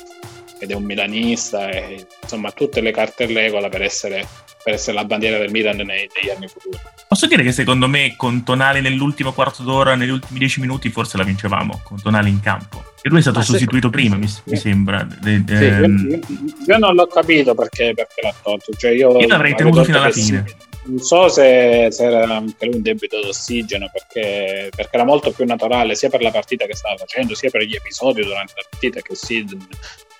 ed 0.61 0.71
è 0.71 0.75
un 0.75 0.85
milanista 0.85 1.69
e, 1.69 2.07
insomma 2.23 2.53
tutte 2.53 2.81
le 2.81 2.93
carte 2.93 3.25
in 3.25 3.35
regola 3.35 3.69
per 3.69 3.83
essere, 3.83 4.25
per 4.67 4.75
essere 4.75 4.97
la 4.97 5.05
bandiera 5.05 5.39
del 5.39 5.53
Milan 5.53 5.77
nei, 5.77 6.11
negli 6.13 6.29
anni 6.29 6.49
futuri. 6.49 6.77
Posso 7.07 7.29
dire 7.29 7.45
che 7.45 7.53
secondo 7.53 7.87
me 7.87 8.17
con 8.17 8.43
Tonali 8.43 8.81
nell'ultimo 8.81 9.33
quarto 9.33 9.63
d'ora, 9.63 9.95
negli 9.95 10.11
ultimi 10.11 10.41
dieci 10.41 10.59
minuti 10.59 10.91
forse 10.91 11.17
la 11.17 11.23
vincevamo 11.23 11.83
con 11.85 12.03
Tonali 12.03 12.31
in 12.31 12.41
campo. 12.41 12.83
E 13.01 13.09
lui 13.09 13.19
è 13.19 13.23
stato 13.23 13.39
Ma 13.39 13.45
sostituito 13.45 13.87
se... 13.87 13.93
prima, 13.93 14.17
mi, 14.17 14.27
mi 14.43 14.57
sembra. 14.57 15.07
De, 15.21 15.45
de, 15.45 15.57
sì, 15.57 15.65
ehm... 15.67 16.09
io, 16.11 16.21
io, 16.67 16.79
non 16.79 16.97
l'ho 16.97 17.07
capito 17.07 17.55
perché, 17.55 17.93
perché 17.95 18.23
l'ha 18.23 18.35
tolto. 18.43 18.73
Cioè 18.73 18.91
io, 18.91 19.17
io 19.17 19.29
l'avrei 19.29 19.55
tenuto 19.55 19.85
fino 19.85 19.99
alla 19.99 20.11
fine. 20.11 20.45
Sì 20.45 20.55
non 20.87 20.99
so 20.99 21.29
se, 21.29 21.89
se, 21.91 22.05
era 22.05 22.37
anche 22.37 22.65
lui 22.67 22.77
un 22.77 22.83
debito 22.83 23.21
d'ossigeno 23.21 23.91
perché, 23.93 24.71
perché, 24.75 24.95
era 24.95 25.05
molto 25.05 25.33
più 25.33 25.45
naturale 25.45 25.97
sia 25.97 26.09
per 26.09 26.23
la 26.23 26.31
partita 26.31 26.65
che 26.65 26.77
stava 26.77 26.97
facendo 26.97 27.35
sia 27.35 27.51
per 27.51 27.63
gli 27.63 27.75
episodi 27.75 28.23
durante 28.23 28.53
la 28.55 28.67
partita 28.71 29.01
che 29.01 29.17
Sid 29.17 29.57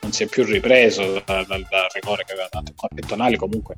non 0.01 0.11
si 0.11 0.25
è 0.25 0.27
più 0.27 0.43
ripreso 0.43 1.23
dal, 1.25 1.47
dal, 1.47 1.65
dal 1.71 1.87
rigore 1.93 2.25
che 2.25 2.33
aveva 2.33 2.49
dato 2.51 2.73
e 2.97 3.01
Tonali 3.01 3.37
comunque 3.37 3.77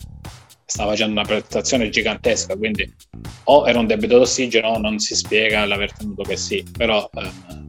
stava 0.70 0.90
facendo 0.90 1.12
una 1.12 1.24
prestazione 1.24 1.88
gigantesca 1.88 2.56
quindi 2.56 2.92
o 3.44 3.66
era 3.66 3.78
un 3.78 3.86
debito 3.86 4.18
d'ossigeno 4.18 4.68
o 4.68 4.78
non 4.78 4.98
si 4.98 5.14
spiega 5.14 5.64
l'aver 5.64 5.92
tenuto 5.92 6.22
che 6.22 6.36
sì 6.36 6.62
però 6.76 7.08
eh, 7.14 7.66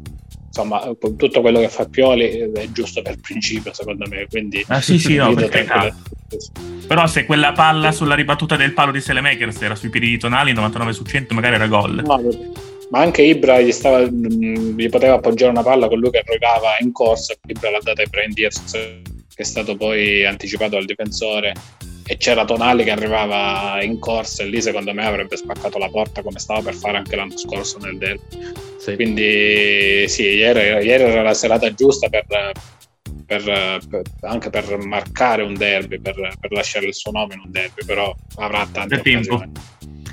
insomma, 0.50 0.96
tutto 1.00 1.42
quello 1.42 1.60
che 1.60 1.70
fa 1.70 1.86
Pioli 1.86 2.52
è 2.52 2.72
giusto 2.72 3.02
per 3.02 3.18
principio, 3.20 3.74
secondo 3.74 4.06
me. 4.10 4.28
Quindi 4.30 4.64
ah, 4.68 4.82
sì, 4.82 5.00
sì, 5.00 5.16
no, 5.16 5.34
Però 6.88 7.08
se 7.08 7.26
quella 7.26 7.54
palla 7.54 7.92
sulla 7.92 8.16
ribattuta 8.16 8.56
del 8.56 8.74
palo 8.74 8.92
di 8.92 9.00
Selemakers 9.00 9.62
era 9.62 9.76
sui 9.76 9.90
piedi 9.90 10.10
di 10.10 10.18
Tonali, 10.18 10.52
99 10.52 10.94
su 10.94 11.04
100, 11.04 11.34
magari 11.34 11.56
era 11.56 11.68
gol. 11.68 12.04
No, 12.06 12.22
ma 12.90 13.00
anche 13.00 13.22
Ibra 13.22 13.62
gli, 13.62 13.72
stava, 13.72 14.02
gli 14.02 14.90
poteva 14.90 15.16
appoggiare 15.16 15.52
una 15.52 15.64
palla 15.64 15.88
con 15.88 16.00
lui 16.00 16.10
che 16.10 16.24
arrivava 16.26 16.76
in 16.80 16.92
corsa, 16.92 17.36
Ibra 17.48 17.70
l'ha 17.70 17.80
data 17.82 18.02
ai 18.02 18.08
Brian 18.10 18.34
Diaz, 18.34 18.72
che 18.72 19.02
è 19.36 19.44
stato 19.44 19.76
poi 19.76 20.26
anticipato 20.26 20.72
dal 20.72 20.86
difensore 20.86 21.54
e 22.10 22.18
c'era 22.18 22.44
Tonali 22.44 22.84
che 22.84 22.90
arrivava 22.90 23.84
in 23.84 24.00
corsa 24.00 24.42
e 24.42 24.48
lì 24.48 24.60
secondo 24.64 24.96
me 24.96 25.06
avrebbe 25.06 25.38
spaccato 25.38 25.78
la 25.78 25.90
porta 25.90 26.24
come 26.24 26.40
stava 26.40 26.60
per 26.60 26.74
fare 26.74 26.98
anche 26.98 27.16
l'anno 27.16 27.38
scorso 27.38 27.78
nel 27.78 28.00
derby. 28.00 28.24
Sì. 28.80 28.96
Quindi 28.96 30.06
sì, 30.08 30.24
ieri, 30.24 30.84
ieri, 30.88 31.04
era 31.04 31.22
la 31.22 31.36
serata 31.36 31.72
giusta 31.72 32.10
per, 32.10 32.26
per, 32.26 33.44
per, 33.88 34.02
anche 34.22 34.50
per 34.50 34.78
marcare 34.80 35.44
un 35.44 35.54
derby, 35.54 36.00
per, 36.00 36.16
per, 36.40 36.52
lasciare 36.52 36.88
il 36.88 36.96
suo 36.96 37.12
nome 37.12 37.36
in 37.36 37.42
un 37.46 37.52
derby, 37.52 37.86
però 37.86 38.12
avrà 38.38 38.68
tante 38.72 38.96
occasioni. 38.96 39.52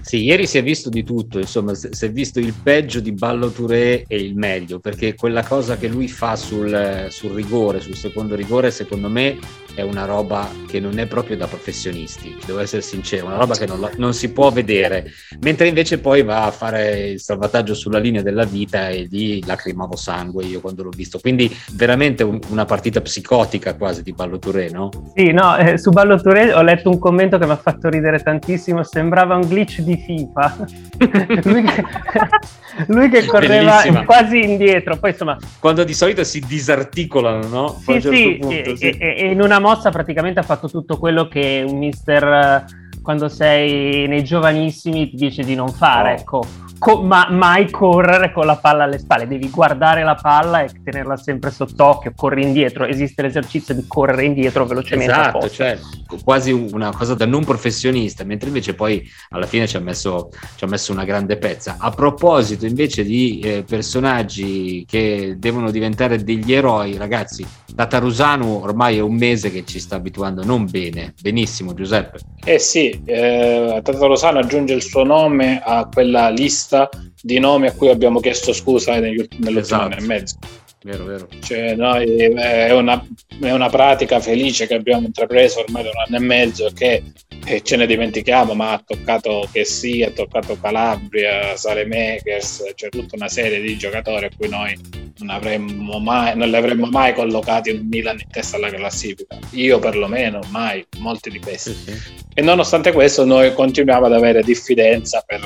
Sì, 0.03 0.23
ieri 0.23 0.47
si 0.47 0.59
è 0.59 0.63
visto 0.63 0.91
di 0.91 1.03
tutto, 1.03 1.39
insomma, 1.39 1.75
si 1.75 2.05
è 2.05 2.13
visto 2.13 2.39
il 2.41 2.53
peggio 2.63 3.01
di 3.01 3.13
Ballo 3.13 3.51
Touré 3.51 4.05
e 4.07 4.17
il 4.17 4.37
meglio, 4.37 4.81
perché 4.81 5.15
quella 5.15 5.43
cosa 5.43 5.79
che 5.79 5.89
lui 5.89 6.09
fa 6.09 6.37
sul, 6.37 7.07
sul 7.09 7.33
rigore, 7.33 7.81
sul 7.81 7.97
secondo 7.97 8.35
rigore, 8.35 8.71
secondo 8.71 9.09
me 9.09 9.65
è 9.77 9.83
una 9.83 10.07
roba 10.07 10.49
che 10.67 10.81
non 10.81 10.99
è 10.99 11.07
proprio 11.07 11.37
da 11.37 11.47
professionisti, 11.47 12.35
devo 12.47 12.61
essere 12.61 12.81
sincero, 12.81 13.27
una 13.27 13.37
roba 13.37 13.55
che 13.55 13.67
non, 13.67 13.87
non, 13.99 14.15
si 14.15 14.33
può 14.33 14.51
vedere, 14.51 15.13
mentre 15.41 15.69
invece 15.69 15.99
poi 15.99 16.23
va 16.23 16.47
a 16.47 16.51
fare 16.51 17.11
il 17.11 17.21
salvataggio 17.21 17.75
sulla 17.75 17.99
linea 17.99 18.23
della 18.23 18.45
vita 18.45 18.89
e 18.89 19.07
lì 19.11 19.45
lacrimavo 19.45 19.95
sangue 19.95 20.45
io 20.47 20.61
quando 20.61 20.83
l'ho 20.83 20.91
visto, 20.91 21.19
quindi 21.19 21.55
veramente 21.73 22.25
un, 22.25 22.41
una 22.49 22.65
partita 22.65 23.03
psicotica 23.03 23.77
quasi 23.77 24.03
di 24.03 24.15
Ballo 24.15 24.39
Touré, 24.39 24.71
no? 24.71 24.89
Sì, 25.15 25.31
no, 25.33 25.55
eh, 25.59 25.77
su 25.77 25.91
Ballo 25.91 26.19
Touré 26.19 26.55
ho 26.55 26.63
letto 26.63 26.89
un 26.89 26.99
commento 26.99 27.37
che 27.37 27.45
mi 27.45 27.53
ha 27.53 27.57
fatto 27.57 27.91
ridere 27.91 28.19
tantissimo, 28.21 28.83
sembrava 28.83 29.35
un 29.35 29.43
glitch 29.43 29.81
di 29.81 29.97
FIFA, 29.99 30.67
lui, 31.45 31.63
che, 31.65 31.85
lui, 32.89 33.09
che, 33.11 33.27
correva 33.27 33.83
Bellissima. 33.83 34.05
quasi 34.07 34.43
indietro, 34.43 34.97
poi 34.97 35.11
insomma... 35.11 35.37
Quando 35.61 35.85
di 35.85 35.93
solito 35.93 36.25
si 36.25 36.41
disarticolano, 36.41 37.47
no? 37.47 37.79
Sì, 37.79 37.93
certo 38.01 38.13
sì, 38.13 38.39
punto, 38.41 38.71
e, 38.71 38.77
sì. 38.77 38.89
E, 38.89 39.15
e 39.19 39.27
in 39.27 39.43
una 39.43 39.59
mossa 39.67 39.91
praticamente 39.91 40.39
ha 40.39 40.45
fatto 40.45 40.69
tutto 40.69 40.97
quello 40.97 41.27
che 41.27 41.65
un 41.67 41.77
mister 41.79 42.25
eh, 42.25 42.65
quando 43.03 43.29
sei 43.29 44.07
nei 44.07 44.23
giovanissimi 44.23 45.11
ti 45.11 45.17
dice 45.17 45.43
di 45.43 45.55
non 45.55 45.69
fare, 45.69 46.13
oh. 46.13 46.15
ecco 46.15 46.47
co- 46.79 47.03
ma 47.03 47.29
mai 47.31 47.71
correre 47.71 48.33
con 48.33 48.47
la 48.47 48.57
palla 48.57 48.85
alle 48.85 48.99
spalle, 48.99 49.27
devi 49.27 49.49
guardare 49.51 50.03
la 50.03 50.15
palla 50.15 50.63
e 50.63 50.71
tenerla 50.83 51.17
sempre 51.17 51.51
sott'occhio, 51.51 52.13
corri 52.15 52.43
indietro, 52.43 52.85
esiste 52.85 53.23
l'esercizio 53.23 53.75
di 53.75 53.85
correre 53.87 54.25
indietro 54.25 54.67
velocemente. 54.67 55.13
Esatto, 55.13 55.51
cioè 55.51 55.79
quasi 56.23 56.53
una 56.53 56.93
cosa 56.93 57.15
da 57.15 57.27
non 57.27 57.45
professionista, 57.45 58.25
mentre 58.25 58.49
invece 58.49 58.75
poi 58.75 59.03
alla 59.31 59.47
fine 59.47 59.67
ci 59.67 59.77
ha 59.77 59.81
messo, 59.81 60.31
ci 60.57 60.65
ha 60.65 60.67
messo 60.67 60.93
una 60.93 61.05
grande 61.05 61.37
pezza. 61.37 61.77
A 61.79 61.91
proposito 61.91 62.67
invece 62.67 63.05
di 63.05 63.41
eh, 63.41 63.65
personaggi 63.67 64.85
che 64.87 65.37
devono 65.39 65.71
diventare 65.71 66.23
degli 66.23 66.53
eroi, 66.53 66.97
ragazzi, 66.97 67.47
Tatarusano 67.75 68.63
ormai 68.63 68.97
è 68.97 69.01
un 69.01 69.15
mese 69.15 69.51
che 69.51 69.65
ci 69.65 69.79
sta 69.81 69.97
abituando 69.97 70.45
non 70.45 70.67
bene, 70.71 71.15
benissimo 71.21 71.75
Giuseppe. 71.75 72.21
Eh 72.45 72.59
sì, 72.59 73.03
eh, 73.05 73.81
Tatarusano 73.83 74.39
aggiunge 74.39 74.75
il 74.75 74.83
suo 74.83 75.05
nome 75.05 75.61
a 75.65 75.89
quella 75.93 76.29
lista 76.29 76.66
lista 76.67 76.89
di 77.23 77.39
nomi 77.39 77.69
a 77.69 77.73
cui 77.73 77.89
abbiamo 77.89 78.19
chiesto 78.19 78.53
scusa 78.53 78.99
negli 78.99 79.19
ultimi, 79.19 79.45
nell'ultimo 79.45 79.81
esatto. 79.81 79.95
anno 79.95 80.03
e 80.03 80.07
mezzo. 80.07 80.37
Vero, 80.83 81.05
vero. 81.05 81.29
Cioè, 81.41 81.75
noi, 81.75 82.17
è, 82.17 82.71
una, 82.73 83.05
è, 83.41 83.51
una, 83.51 83.69
pratica 83.69 84.21
felice 84.21 84.69
che 84.69 84.75
abbiamo 84.75 85.07
intrapreso 85.07 85.61
ormai 85.61 85.83
da 85.83 85.89
un 85.89 86.03
anno 86.07 86.17
e 86.17 86.27
mezzo 86.27 86.71
che 86.73 87.03
e 87.45 87.63
ce 87.63 87.77
ne 87.77 87.87
dimentichiamo, 87.87 88.55
ma 88.55 88.73
ha 88.73 88.83
toccato 88.85 89.49
che 89.53 89.65
sì, 89.65 90.03
ha 90.03 90.11
toccato 90.11 90.59
Calabria, 90.61 91.57
Saremakers, 91.57 92.73
c'è 92.75 92.89
tutta 92.89 93.17
una 93.17 93.29
serie 93.29 93.61
di 93.61 93.77
giocatori 93.77 94.27
a 94.27 94.31
cui 94.37 94.49
noi 94.49 94.79
non, 95.19 95.31
avremmo 95.31 95.99
mai, 95.99 96.37
non 96.37 96.49
li 96.49 96.57
avremmo 96.57 96.87
mai 96.87 97.15
collocati 97.15 97.71
in 97.71 97.87
Milan 97.89 98.19
in 98.19 98.29
testa 98.31 98.57
alla 98.57 98.71
classifica. 98.71 99.39
Io 99.53 99.79
perlomeno, 99.79 100.41
mai, 100.51 100.85
molti 100.99 101.31
di 101.31 101.39
questi. 101.41 101.73
Sì. 101.73 102.25
E 102.35 102.43
nonostante 102.43 102.93
questo 102.93 103.25
noi 103.25 103.55
continuiamo 103.55 104.07
ad 104.07 104.13
avere 104.13 104.43
diffidenza 104.43 105.23
per, 105.27 105.41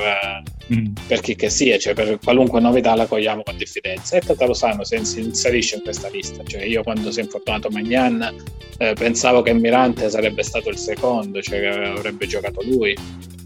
mm. 0.74 0.86
per 1.06 1.20
chi 1.20 1.36
che 1.36 1.48
sia, 1.50 1.78
cioè 1.78 1.94
per 1.94 2.18
qualunque 2.22 2.60
novità 2.60 2.94
la 2.96 3.06
cogliamo 3.06 3.42
con 3.42 3.56
diffidenza. 3.56 4.16
E 4.16 4.20
Tatarosano 4.20 4.82
si 4.82 4.96
inserisce 4.96 5.76
in 5.76 5.82
questa 5.82 6.08
lista. 6.08 6.42
Cioè 6.44 6.64
io 6.64 6.82
quando 6.82 7.12
si 7.12 7.20
è 7.20 7.22
infortunato 7.22 7.70
Magnan 7.70 8.34
eh, 8.78 8.94
pensavo 8.94 9.42
che 9.42 9.52
Mirante 9.52 10.10
sarebbe 10.10 10.42
stato 10.42 10.68
il 10.68 10.78
secondo, 10.78 11.40
cioè 11.40 11.64
avrebbe 11.66 12.26
giocato 12.26 12.60
lui. 12.64 12.96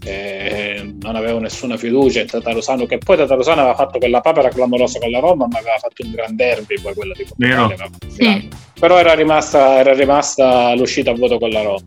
Eh, 0.07 0.93
non 1.01 1.15
avevo 1.15 1.39
nessuna 1.39 1.77
fiducia 1.77 2.21
in 2.21 2.27
Tatarosano 2.27 2.85
che 2.85 2.99
poi 2.99 3.17
Tatarosano 3.17 3.61
aveva 3.61 3.75
fatto 3.75 3.97
quella 3.97 4.21
papera 4.21 4.49
clamorosa 4.49 4.99
con 4.99 5.09
la 5.09 5.17
Roma 5.17 5.47
ma 5.49 5.57
aveva 5.57 5.77
fatto 5.79 6.05
un 6.05 6.11
gran 6.11 6.35
derby 6.35 6.79
poi 6.79 6.93
quella 6.93 7.13
di 7.15 7.23
Portugal 7.23 7.89
sì. 8.07 8.47
però 8.79 8.99
era 8.99 9.15
rimasta, 9.15 9.79
era 9.79 9.93
rimasta 9.93 10.75
l'uscita 10.75 11.09
a 11.09 11.15
voto 11.15 11.39
con 11.39 11.49
la 11.49 11.63
Roma. 11.63 11.79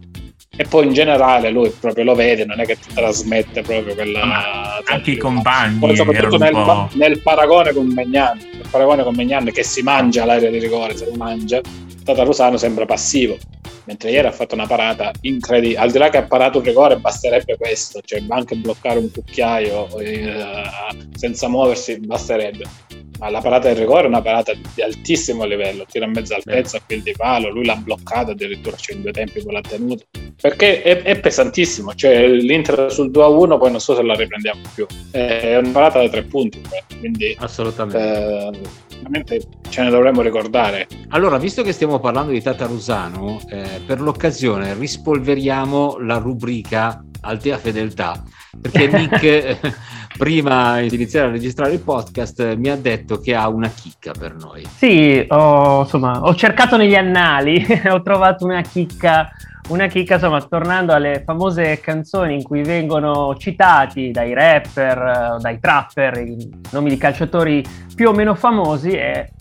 E 0.56 0.64
poi 0.64 0.86
in 0.86 0.94
generale 0.94 1.50
lui 1.50 1.70
proprio 1.78 2.02
lo 2.02 2.16
vede 2.16 2.44
non 2.44 2.58
è 2.58 2.66
che 2.66 2.76
ti 2.76 2.92
trasmette 2.92 3.62
proprio 3.62 3.94
quella 3.94 4.24
ma 4.24 4.78
anche 4.84 5.12
i 5.12 5.16
compagni 5.16 5.78
poi 5.78 5.94
soprattutto 5.94 6.38
nel, 6.38 6.88
nel, 6.94 7.22
paragone 7.22 7.72
con 7.72 7.86
Megnan 7.86 8.36
nel 8.36 8.66
paragone 8.68 9.04
con 9.04 9.14
Megnan 9.14 9.44
che 9.52 9.62
si 9.62 9.82
mangia 9.82 10.24
l'area 10.24 10.50
di 10.50 10.58
rigore 10.58 10.96
se 10.96 11.04
lo 11.04 11.14
mangia 11.14 11.60
Tatarosano 12.02 12.56
sembra 12.56 12.84
passivo 12.84 13.38
mentre 13.88 14.10
ieri 14.10 14.26
ha 14.26 14.32
fatto 14.32 14.54
una 14.54 14.66
parata 14.66 15.10
incredibile. 15.22 15.78
Al 15.78 15.90
di 15.90 15.96
là 15.96 16.10
che 16.10 16.18
ha 16.18 16.24
parato 16.24 16.58
un 16.58 16.64
rigore, 16.64 16.98
basterebbe 16.98 17.56
questo, 17.56 18.00
cioè 18.04 18.22
anche 18.28 18.54
bloccare 18.54 18.98
un 18.98 19.10
cucchiaio 19.10 19.98
eh, 19.98 20.44
senza 21.16 21.48
muoversi, 21.48 21.98
basterebbe. 21.98 22.64
Ma 23.18 23.30
la 23.30 23.40
parata 23.40 23.68
del 23.68 23.78
rigore 23.78 24.04
è 24.04 24.08
una 24.08 24.20
parata 24.20 24.52
di 24.52 24.82
altissimo 24.82 25.44
livello, 25.44 25.86
tira 25.90 26.04
a 26.04 26.08
mezza 26.08 26.36
altezza, 26.36 26.76
a 26.76 26.82
fil 26.86 27.02
di 27.02 27.12
palo, 27.16 27.48
lui 27.48 27.64
l'ha 27.64 27.74
bloccato 27.76 28.30
addirittura 28.32 28.76
c'è 28.76 28.92
in 28.92 29.00
due 29.00 29.10
tempi 29.10 29.42
con 29.42 29.54
la 29.54 29.60
tenuta. 29.62 30.04
Perché 30.40 30.82
è, 30.82 31.02
è, 31.02 31.18
pesantissimo, 31.18 31.94
cioè 31.94 32.28
l'Inter 32.28 32.92
sul 32.92 33.10
2-1 33.10 33.58
poi 33.58 33.70
non 33.70 33.80
so 33.80 33.96
se 33.96 34.02
la 34.02 34.14
riprendiamo 34.14 34.60
più. 34.74 34.86
È 35.10 35.56
una 35.56 35.70
parata 35.70 36.00
da 36.00 36.08
tre 36.10 36.24
punti, 36.24 36.60
quindi... 37.00 37.34
Assolutamente. 37.40 37.98
Eh, 37.98 38.86
veramente 38.98 39.40
ce 39.68 39.82
ne 39.82 39.90
dovremmo 39.90 40.22
ricordare. 40.22 40.86
Allora, 41.08 41.38
visto 41.38 41.62
che 41.62 41.72
stiamo 41.72 41.98
parlando 41.98 42.32
di 42.32 42.42
Tatarusano, 42.42 43.40
eh, 43.48 43.80
per 43.86 44.00
l'occasione 44.00 44.74
rispolveriamo 44.74 45.98
la 45.98 46.18
rubrica 46.18 47.02
Altea 47.20 47.58
Fedeltà, 47.58 48.22
perché 48.60 48.88
Nick, 48.92 49.22
eh, 49.22 49.58
prima 50.16 50.80
di 50.80 50.94
iniziare 50.94 51.28
a 51.28 51.30
registrare 51.30 51.72
il 51.72 51.80
podcast, 51.80 52.56
mi 52.56 52.68
ha 52.68 52.76
detto 52.76 53.18
che 53.20 53.34
ha 53.34 53.48
una 53.48 53.68
chicca 53.68 54.12
per 54.12 54.34
noi. 54.34 54.66
Sì, 54.76 55.24
ho, 55.28 55.82
insomma, 55.82 56.22
ho 56.22 56.34
cercato 56.34 56.76
negli 56.76 56.94
annali, 56.94 57.64
ho 57.88 58.02
trovato 58.02 58.44
una 58.44 58.62
chicca 58.62 59.30
una 59.68 59.86
chicca, 59.86 60.14
insomma, 60.14 60.40
tornando 60.42 60.92
alle 60.92 61.22
famose 61.24 61.78
canzoni 61.80 62.34
in 62.34 62.42
cui 62.42 62.62
vengono 62.62 63.36
citati 63.36 64.10
dai 64.10 64.32
rapper, 64.32 65.36
uh, 65.36 65.40
dai 65.40 65.58
trapper, 65.58 66.16
i 66.18 66.60
nomi 66.70 66.88
di 66.88 66.96
calciatori 66.96 67.64
più 67.94 68.08
o 68.08 68.12
meno 68.12 68.34
famosi 68.34 68.90
e 68.92 69.32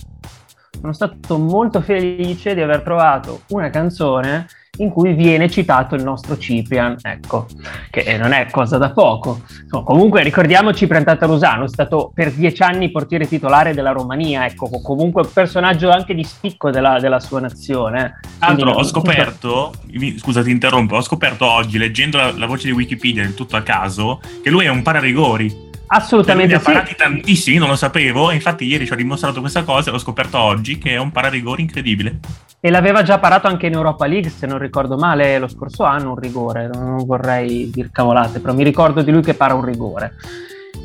sono 0.79 0.93
stato 0.93 1.37
molto 1.37 1.81
felice 1.81 2.53
di 2.53 2.61
aver 2.61 2.81
trovato 2.81 3.41
una 3.49 3.69
canzone 3.69 4.47
in 4.77 4.89
cui 4.89 5.13
viene 5.13 5.49
citato 5.49 5.95
il 5.95 6.03
nostro 6.03 6.37
Ciprian, 6.37 6.97
ecco, 7.01 7.47
che 7.89 8.17
non 8.17 8.31
è 8.31 8.47
cosa 8.49 8.77
da 8.77 8.91
poco. 8.91 9.41
No, 9.69 9.83
comunque 9.83 10.23
ricordiamo 10.23 10.73
Ciprian 10.73 11.03
Tatarusano, 11.03 11.65
è 11.65 11.67
stato 11.67 12.11
per 12.13 12.31
dieci 12.31 12.61
anni 12.63 12.91
portiere 12.91 13.27
titolare 13.27 13.73
della 13.73 13.91
Romania, 13.91 14.45
ecco, 14.45 14.69
comunque 14.81 15.21
un 15.23 15.29
personaggio 15.33 15.89
anche 15.89 16.13
di 16.13 16.23
spicco 16.23 16.69
della, 16.69 16.99
della 16.99 17.19
sua 17.19 17.39
nazione. 17.39 18.19
Altro, 18.39 18.71
ho 18.71 18.83
scoperto, 18.83 19.73
scusa 20.17 20.43
ti 20.43 20.51
interrompo, 20.51 20.95
ho 20.95 21.01
scoperto 21.01 21.49
oggi, 21.49 21.77
leggendo 21.77 22.17
la, 22.17 22.31
la 22.31 22.45
voce 22.45 22.67
di 22.67 22.73
Wikipedia 22.73 23.23
del 23.23 23.33
tutto 23.33 23.55
a 23.55 23.61
caso, 23.61 24.19
che 24.43 24.49
lui 24.49 24.65
è 24.65 24.69
un 24.69 24.81
pararigori. 24.81 25.66
Assolutamente 25.87 26.53
ne 26.53 26.59
ha 26.59 26.63
parati 26.63 26.95
tantissimi, 26.95 27.57
non 27.57 27.69
lo 27.69 27.75
sapevo, 27.75 28.29
e 28.29 28.35
infatti 28.35 28.65
ieri 28.65 28.85
ci 28.85 28.91
ho 28.91 28.95
dimostrato 28.95 29.39
questa 29.39 29.63
cosa 29.63 29.89
e 29.89 29.93
l'ho 29.93 29.99
scoperto 29.99 30.37
oggi, 30.37 30.77
che 30.77 30.91
è 30.91 30.97
un 30.97 31.11
pararigori 31.11 31.61
incredibile. 31.61 32.19
E 32.59 32.69
l'aveva 32.69 33.03
già 33.03 33.19
parato 33.19 33.47
anche 33.47 33.67
in 33.67 33.73
Europa 33.73 34.05
League, 34.05 34.29
se 34.29 34.47
non 34.47 34.57
ricordo 34.57 34.97
male, 34.97 35.39
lo 35.39 35.47
scorso 35.47 35.83
anno 35.83 36.09
un 36.09 36.19
rigore, 36.19 36.67
non 36.67 37.05
vorrei 37.05 37.69
dir 37.69 37.89
cavolate, 37.91 38.39
però 38.39 38.53
mi 38.53 38.63
ricordo 38.63 39.01
di 39.01 39.11
lui 39.11 39.21
che 39.21 39.33
para 39.33 39.53
un 39.53 39.63
rigore. 39.63 40.15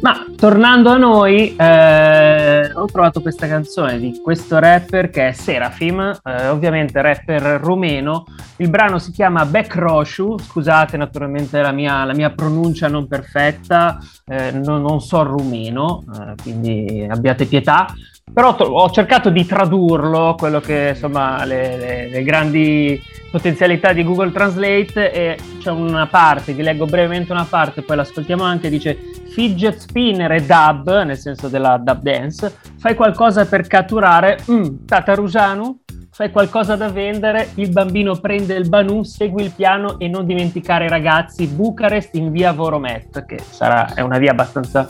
Ma 0.03 0.27
tornando 0.37 0.91
a 0.91 0.97
noi, 0.97 1.55
eh, 1.55 2.73
ho 2.75 2.87
trovato 2.87 3.21
questa 3.21 3.47
canzone 3.47 4.01
di 4.01 4.21
questo 4.21 4.59
rapper 4.59 5.11
che 5.11 5.29
è 5.29 5.33
Serafim, 5.33 6.19
eh, 6.25 6.49
ovviamente 6.49 7.01
rapper 7.01 7.61
rumeno. 7.63 8.25
Il 8.57 8.69
brano 8.69 8.99
si 8.99 9.13
chiama 9.13 9.47
Bekroshu, 9.47 10.39
scusate 10.39 10.97
naturalmente 10.97 11.63
la 11.63 11.71
mia, 11.71 12.05
la 12.05 12.15
mia 12.15 12.31
pronuncia 12.31 12.89
non 12.89 13.07
perfetta, 13.07 13.99
eh, 14.27 14.51
non, 14.51 14.83
non, 14.83 15.01
so 15.01 15.23
rumeno, 15.23 16.03
eh, 16.13 16.35
quindi 16.43 17.07
abbiate 17.09 17.45
pietà. 17.45 17.87
Però 18.33 18.57
to- 18.57 18.65
ho 18.65 18.91
cercato 18.91 19.31
di 19.31 19.47
tradurlo, 19.47 20.35
quello 20.37 20.61
che 20.61 20.91
insomma 20.95 21.45
le, 21.45 21.77
le, 21.77 22.09
le 22.09 22.23
grandi 22.25 23.01
potenzialità 23.31 23.93
di 23.93 24.05
Google 24.05 24.31
Translate 24.31 25.13
e 25.13 25.39
c'è 25.59 25.71
una 25.71 26.07
parte, 26.07 26.53
vi 26.53 26.63
leggo 26.63 26.85
brevemente 26.85 27.33
una 27.33 27.47
parte, 27.49 27.83
poi 27.83 27.97
l'ascoltiamo 27.97 28.43
anche, 28.43 28.69
dice 28.69 28.99
fidget 29.33 29.79
spinner 29.79 30.31
e 30.33 30.43
dub, 30.43 31.03
nel 31.05 31.19
senso 31.19 31.49
della 31.49 31.79
dub 31.79 32.01
dance, 32.03 32.55
fai 32.79 32.95
qualcosa 32.95 33.47
per 33.47 33.67
catturare, 33.67 34.39
mm, 34.51 34.85
Tatarusanu, 34.87 35.81
fai 36.11 36.31
qualcosa 36.31 36.77
da 36.77 36.89
vendere, 36.89 37.49
il 37.55 37.71
bambino 37.71 38.17
prende 38.17 38.55
il 38.55 38.69
Banu, 38.69 39.03
segui 39.03 39.43
il 39.45 39.53
piano 39.53 39.99
e 39.99 40.09
non 40.09 40.27
dimenticare 40.27 40.85
i 40.85 40.89
ragazzi, 40.89 41.47
Bucarest 41.47 42.15
in 42.15 42.31
via 42.31 42.53
Voromet, 42.53 43.25
che 43.25 43.39
sarà, 43.39 43.95
è 43.95 44.03
una 44.03 44.19
via 44.19 44.33
abbastanza, 44.33 44.87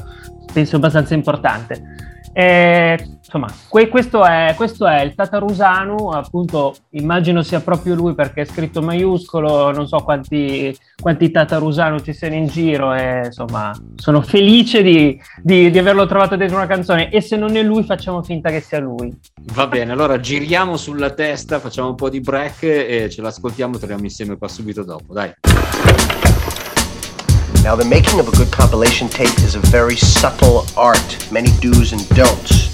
penso 0.53 0.77
abbastanza 0.77 1.15
importante. 1.15 1.81
E, 2.33 3.19
insomma, 3.33 3.51
que- 3.69 3.89
questo, 3.89 4.25
è, 4.25 4.53
questo, 4.57 4.87
è, 4.87 5.01
il 5.01 5.15
Tatarusanu, 5.15 6.11
appunto 6.11 6.75
immagino 6.91 7.43
sia 7.43 7.61
proprio 7.61 7.95
lui 7.95 8.15
perché 8.15 8.43
è 8.43 8.45
scritto 8.45 8.83
maiuscolo, 8.83 9.73
non 9.73 9.89
so 9.89 9.99
quanti, 10.01 10.77
quanti 11.01 11.31
Tatarusanu 11.31 12.01
ci 12.01 12.13
siano 12.13 12.35
in 12.35 12.47
giro 12.47 12.93
e 12.93 13.23
insomma 13.27 13.73
sono 13.97 14.21
felice 14.21 14.83
di, 14.83 15.19
di, 15.41 15.71
di, 15.71 15.79
averlo 15.79 16.07
trovato 16.07 16.37
dentro 16.37 16.59
una 16.59 16.67
canzone 16.67 17.11
e 17.11 17.23
se 17.23 17.37
non 17.37 17.57
è 17.57 17.63
lui 17.63 17.85
facciamo 17.85 18.23
finta 18.23 18.51
che 18.51 18.61
sia 18.61 18.81
lui. 18.81 19.11
Va 19.55 19.67
bene, 19.67 19.93
allora 19.93 20.21
giriamo 20.21 20.77
sulla 20.77 21.11
testa, 21.11 21.59
facciamo 21.59 21.89
un 21.89 21.95
po' 21.95 22.11
di 22.11 22.21
break 22.21 22.63
e 22.65 23.09
ce 23.11 23.23
l'ascoltiamo, 23.23 23.79
torniamo 23.79 24.05
insieme 24.05 24.37
qua 24.37 24.49
subito 24.49 24.85
dopo, 24.85 25.15
dai. 25.15 25.33
Now, 27.63 27.77
the 27.77 27.85
making 27.85 28.19
of 28.19 28.27
a 28.27 28.33
good 28.33 28.51
compilation 28.51 29.09
tape 29.09 29.39
is 29.39 29.55
a 29.55 29.61
very 29.61 29.95
subtle 29.95 30.67
art, 30.77 31.31
many 31.31 31.49
do's 31.61 31.93
and 31.93 32.07
don'ts. 32.09 32.72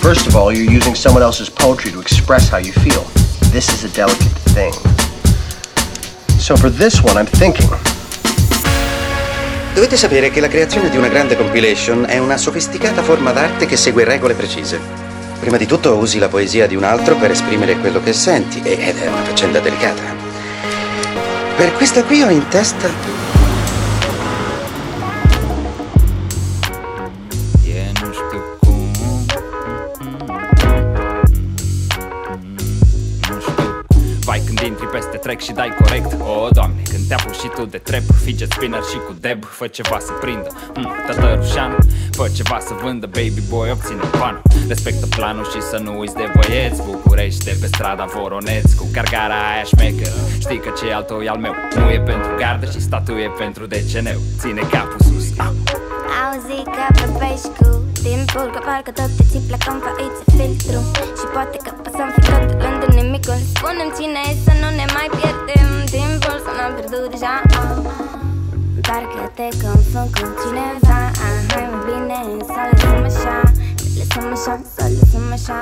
First 0.00 0.26
of 0.26 0.34
all, 0.34 0.50
you're 0.50 0.64
using 0.64 0.94
someone 0.94 1.22
else's 1.22 1.50
poetry 1.50 1.92
to 1.92 2.00
express 2.00 2.48
how 2.48 2.56
you 2.56 2.72
feel. 2.72 3.04
This 3.52 3.68
is 3.68 3.84
a 3.84 3.94
delicate 3.94 4.32
thing. 4.54 4.72
So 6.38 6.56
for 6.56 6.70
this 6.70 7.02
one, 7.02 7.18
I'm 7.18 7.26
thinking. 7.26 7.68
Dovete 9.74 9.98
sapere 9.98 10.30
che 10.30 10.40
la 10.40 10.48
creazione 10.48 10.88
di 10.88 10.96
una 10.96 11.08
grande 11.08 11.36
compilation 11.36 12.06
è 12.08 12.16
una 12.16 12.38
sofisticata 12.38 13.02
forma 13.02 13.32
d'arte 13.32 13.66
che 13.66 13.76
segue 13.76 14.04
regole 14.04 14.32
precise. 14.32 14.80
Prima 15.38 15.58
di 15.58 15.66
tutto 15.66 15.94
usi 15.96 16.18
la 16.18 16.28
poesia 16.28 16.66
di 16.66 16.76
un 16.76 16.84
altro 16.84 17.16
per 17.16 17.30
esprimere 17.30 17.76
quello 17.76 18.02
che 18.02 18.14
senti, 18.14 18.62
ed 18.62 18.96
è 18.96 19.06
una 19.06 19.22
faccenda 19.22 19.60
delicata. 19.60 20.02
Per 21.56 21.74
questa 21.74 22.02
qui 22.04 22.22
ho 22.22 22.30
in 22.30 22.48
testa 22.48 23.19
track 35.30 35.44
și 35.48 35.52
dai 35.52 35.72
corect. 35.82 36.12
O, 36.20 36.42
oh, 36.42 36.48
doamne, 36.52 36.82
când 36.90 37.02
te 37.08 37.14
apuci 37.14 37.40
și 37.42 37.48
tu 37.56 37.64
de 37.64 37.78
trap 37.78 38.02
Fidget 38.24 38.50
spinner 38.52 38.82
și 38.90 38.98
cu 39.06 39.12
deb 39.20 39.44
Fă 39.44 39.66
ceva 39.66 39.98
să 39.98 40.12
prindă. 40.20 40.50
Mm, 40.76 40.92
Tată 41.06 41.38
rușan 41.40 41.72
Fă 42.10 42.28
ceva 42.38 42.58
să 42.68 42.72
vândă 42.82 43.06
Baby 43.06 43.42
boy 43.48 43.70
obține 43.70 44.04
banul 44.18 44.42
Respectă 44.68 45.06
planul 45.06 45.44
și 45.52 45.60
să 45.70 45.78
nu 45.84 45.98
uiți 45.98 46.14
de 46.14 46.26
băieți. 46.36 46.82
Bucurește 46.82 47.56
pe 47.60 47.66
strada 47.66 48.04
Voroneț 48.14 48.72
Cu 48.72 48.86
cargara 48.92 49.38
aia 49.50 49.64
șmecheră 49.72 50.20
Știi 50.38 50.60
că 50.64 50.70
ce 50.78 50.92
al 50.92 51.02
tău 51.02 51.20
e 51.20 51.28
al 51.28 51.40
meu. 51.46 51.54
Nu 51.76 51.90
e 51.90 52.00
pentru 52.00 52.30
gardă 52.38 52.66
și 52.70 52.80
statul 52.80 53.18
e 53.18 53.30
pentru 53.38 53.66
deceneu. 53.66 54.20
Ține 54.38 54.62
capul 54.72 55.00
sus. 55.08 55.26
Ah. 55.36 55.52
Auzi 56.22 56.62
ca 56.76 56.86
pe 56.98 57.06
pești 57.20 57.50
cu 57.58 57.68
timpul 58.02 58.46
Că 58.54 58.60
parcă 58.66 58.90
tot 58.98 59.10
te 59.16 59.24
ții 59.30 59.42
plecăm 59.48 59.76
fără 59.84 60.04
filtru. 60.36 60.80
Și 61.18 61.26
poate 61.34 61.56
că 61.64 61.79
pasăm 62.00 62.12
fi 62.14 62.54
tot 62.62 62.62
lând 62.62 62.94
nimicul 62.98 63.38
Spunem 63.54 63.88
cine 63.98 64.20
e 64.30 64.32
să 64.44 64.52
nu 64.62 64.68
ne 64.78 64.86
mai 64.96 65.08
pierdem 65.16 65.68
timpul 65.94 66.36
Să 66.44 66.50
n-am 66.56 66.72
pierdut 66.76 67.10
deja 67.14 67.34
Parcă 68.86 69.22
te 69.38 69.48
confund 69.62 70.10
cu 70.16 70.24
cineva 70.40 71.00
Hai 71.50 71.66
bine 71.86 72.18
să 72.52 72.60
lăsăm 72.70 73.02
așa 73.10 73.36
Să 73.76 73.88
lăsăm 73.98 74.26
așa, 74.36 74.54
să 74.74 74.84
lăsăm 74.96 75.26
așa 75.38 75.58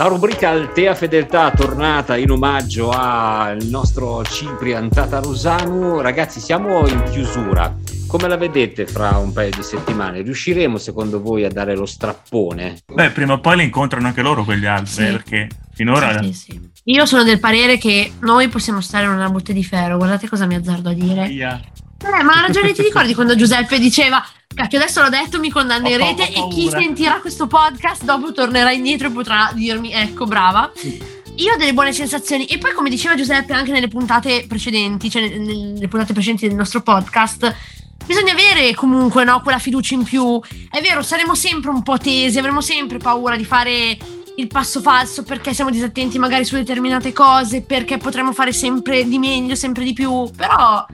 La 0.00 0.08
rubrica 0.08 0.48
Altea 0.48 0.92
Fedeltà 0.92 1.52
tornata 1.56 2.16
in 2.16 2.30
omaggio 2.30 2.88
al 2.90 3.58
nostro 3.70 4.20
Ciprian 4.32 4.88
Tatarusanu. 4.88 6.00
Ragazzi, 6.00 6.38
siamo 6.40 6.88
in 6.88 7.02
chiusura. 7.10 7.74
Come 8.14 8.28
la 8.28 8.36
vedete 8.36 8.86
fra 8.86 9.18
un 9.18 9.32
paio 9.32 9.50
di 9.50 9.64
settimane? 9.64 10.22
Riusciremo 10.22 10.78
secondo 10.78 11.20
voi 11.20 11.42
a 11.44 11.48
dare 11.48 11.74
lo 11.74 11.84
strappone? 11.84 12.76
Beh, 12.86 13.10
prima 13.10 13.32
o 13.32 13.40
poi 13.40 13.56
le 13.56 13.64
incontrano 13.64 14.06
anche 14.06 14.22
loro 14.22 14.44
quegli 14.44 14.66
altri, 14.66 15.04
sì. 15.04 15.10
perché 15.10 15.48
finora... 15.72 16.22
Sì, 16.22 16.32
sì, 16.32 16.60
Io 16.84 17.06
sono 17.06 17.24
del 17.24 17.40
parere 17.40 17.76
che 17.76 18.12
noi 18.20 18.46
possiamo 18.46 18.80
stare 18.80 19.06
in 19.06 19.10
una 19.10 19.28
botte 19.28 19.52
di 19.52 19.64
ferro, 19.64 19.96
guardate 19.96 20.28
cosa 20.28 20.46
mi 20.46 20.54
azzardo 20.54 20.90
a 20.90 20.92
dire. 20.92 21.24
Yeah. 21.26 21.60
Eh, 22.04 22.22
ma 22.22 22.34
ha 22.34 22.42
ragione, 22.42 22.72
ti 22.72 22.82
ricordi 22.82 23.14
quando 23.18 23.34
Giuseppe 23.34 23.80
diceva 23.80 24.24
Cacchio, 24.54 24.78
adesso 24.78 25.02
l'ho 25.02 25.08
detto, 25.08 25.40
mi 25.40 25.50
condannerete 25.50 26.28
e 26.34 26.48
chi 26.52 26.68
sentirà 26.68 27.18
questo 27.18 27.48
podcast 27.48 28.04
dopo 28.04 28.32
tornerà 28.32 28.70
indietro 28.70 29.08
e 29.08 29.10
potrà 29.10 29.50
dirmi, 29.52 29.92
ecco, 29.92 30.24
brava. 30.24 30.70
Io 31.38 31.52
ho 31.52 31.56
delle 31.56 31.72
buone 31.72 31.92
sensazioni 31.92 32.46
e 32.46 32.58
poi 32.58 32.72
come 32.74 32.88
diceva 32.88 33.16
Giuseppe 33.16 33.54
anche 33.54 33.72
nelle 33.72 33.88
puntate 33.88 34.44
precedenti, 34.46 35.10
cioè 35.10 35.36
nelle 35.36 35.88
puntate 35.88 36.12
precedenti 36.12 36.46
del 36.46 36.56
nostro 36.56 36.80
podcast, 36.80 37.52
bisogna 38.06 38.32
avere 38.32 38.74
comunque 38.74 39.24
no, 39.24 39.40
quella 39.40 39.58
fiducia 39.58 39.94
in 39.94 40.04
più. 40.04 40.40
È 40.70 40.80
vero, 40.80 41.02
saremo 41.02 41.34
sempre 41.34 41.70
un 41.70 41.82
po' 41.82 41.98
tesi, 41.98 42.38
avremo 42.38 42.60
sempre 42.60 42.98
paura 42.98 43.36
di 43.36 43.44
fare 43.44 43.96
il 44.36 44.46
passo 44.48 44.80
falso 44.80 45.22
perché 45.22 45.54
siamo 45.54 45.70
disattenti 45.70 46.18
magari 46.18 46.44
su 46.44 46.56
determinate 46.56 47.12
cose, 47.12 47.62
perché 47.62 47.98
potremo 47.98 48.32
fare 48.32 48.52
sempre 48.52 49.06
di 49.06 49.18
meglio, 49.18 49.54
sempre 49.54 49.84
di 49.84 49.92
più, 49.92 50.28
però 50.36 50.84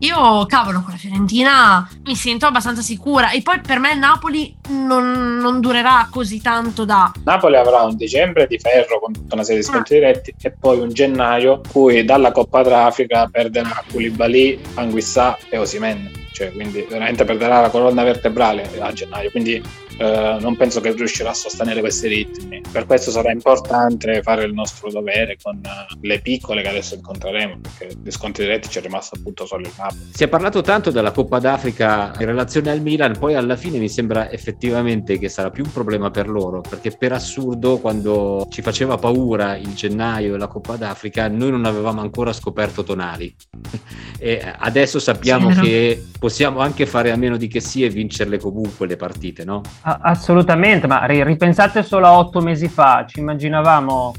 io, 0.00 0.46
cavolo, 0.46 0.82
con 0.82 0.92
la 0.92 0.96
Fiorentina 0.96 1.88
mi 2.04 2.14
sento 2.14 2.46
abbastanza 2.46 2.82
sicura. 2.82 3.30
E 3.30 3.42
poi 3.42 3.60
per 3.60 3.78
me 3.78 3.92
il 3.92 3.98
Napoli 3.98 4.54
non, 4.68 5.38
non, 5.38 5.60
durerà 5.60 6.08
così 6.10 6.40
tanto 6.40 6.84
da. 6.84 7.12
Napoli 7.24 7.56
avrà 7.56 7.82
un 7.82 7.96
dicembre 7.96 8.46
di 8.46 8.58
ferro 8.58 9.00
con 9.00 9.12
tutta 9.12 9.34
una 9.34 9.42
serie 9.42 9.60
di 9.60 9.66
scontri 9.66 9.96
ah. 9.96 10.00
diretti 10.00 10.34
e 10.40 10.52
poi 10.52 10.78
un 10.78 10.90
gennaio 10.90 11.60
cui 11.72 12.04
dalla 12.04 12.30
Coppa 12.30 12.62
d'Africa 12.62 13.28
perderà 13.30 13.82
Koulibaly, 13.90 14.60
Anguissà 14.74 15.36
e 15.48 15.58
Osimen. 15.58 16.26
Cioè, 16.32 16.52
quindi 16.52 16.86
veramente 16.88 17.24
perderà 17.24 17.60
la 17.60 17.70
colonna 17.70 18.04
vertebrale 18.04 18.70
a 18.78 18.92
gennaio. 18.92 19.30
Quindi 19.30 19.60
eh, 19.98 20.38
non 20.40 20.56
penso 20.56 20.80
che 20.80 20.92
riuscirà 20.92 21.30
a 21.30 21.34
sostenere 21.34 21.80
questi 21.80 22.06
ritmi. 22.06 22.60
Per 22.70 22.86
questo 22.86 23.10
sarà 23.10 23.32
importante 23.32 24.22
fare 24.22 24.44
il 24.44 24.52
nostro 24.52 24.90
dovere 24.90 25.36
con 25.42 25.56
uh, 25.56 25.98
le 26.02 26.20
piccole 26.20 26.62
che 26.62 26.68
adesso 26.68 26.94
incontreremo, 26.94 27.58
perché 27.60 27.96
gli 28.00 28.10
scontri 28.10 28.44
diretti 28.44 28.68
c'è 28.68 28.80
rimasto 28.80 29.16
appunto 29.16 29.44
solo 29.44 29.66
il 29.66 29.72
Napoli. 29.76 30.10
Si 30.14 30.22
è 30.22 30.28
parlato 30.28 30.60
tanto 30.60 30.90
della 30.90 31.10
Coppa 31.10 31.40
d'Africa 31.40 32.12
in 32.18 32.26
relazione 32.26 32.70
al 32.70 32.80
Milan, 32.80 33.18
poi 33.18 33.34
alla 33.34 33.56
fine 33.56 33.78
mi 33.78 33.88
sembra 33.88 34.30
effettivamente 34.30 35.18
che 35.18 35.28
sarà 35.28 35.50
più 35.50 35.64
un 35.64 35.72
problema 35.72 36.10
per 36.10 36.28
loro, 36.28 36.60
perché 36.60 36.92
per 36.92 37.12
assurdo 37.12 37.78
quando 37.78 38.46
ci 38.50 38.62
faceva 38.62 38.98
paura 38.98 39.56
il 39.56 39.74
gennaio 39.74 40.36
e 40.36 40.38
la 40.38 40.46
Coppa 40.46 40.76
d'Africa, 40.76 41.26
noi 41.28 41.50
non 41.50 41.64
avevamo 41.64 42.00
ancora 42.00 42.32
scoperto 42.32 42.84
Tonali. 42.84 43.34
e 44.18 44.54
adesso 44.58 45.00
sappiamo 45.00 45.52
sì, 45.52 45.60
che 45.60 46.06
possiamo 46.20 46.60
anche 46.60 46.86
fare 46.86 47.10
a 47.10 47.16
meno 47.16 47.36
di 47.36 47.48
che 47.48 47.60
sia 47.60 47.86
e 47.86 47.90
vincerle 47.90 48.38
comunque 48.38 48.86
le 48.86 48.96
partite, 48.96 49.44
no? 49.44 49.62
Assolutamente, 49.96 50.86
ma 50.86 51.04
ripensate 51.06 51.82
solo 51.82 52.06
a 52.06 52.18
otto 52.18 52.40
mesi 52.40 52.68
fa, 52.68 53.04
ci 53.06 53.20
immaginavamo 53.20 54.14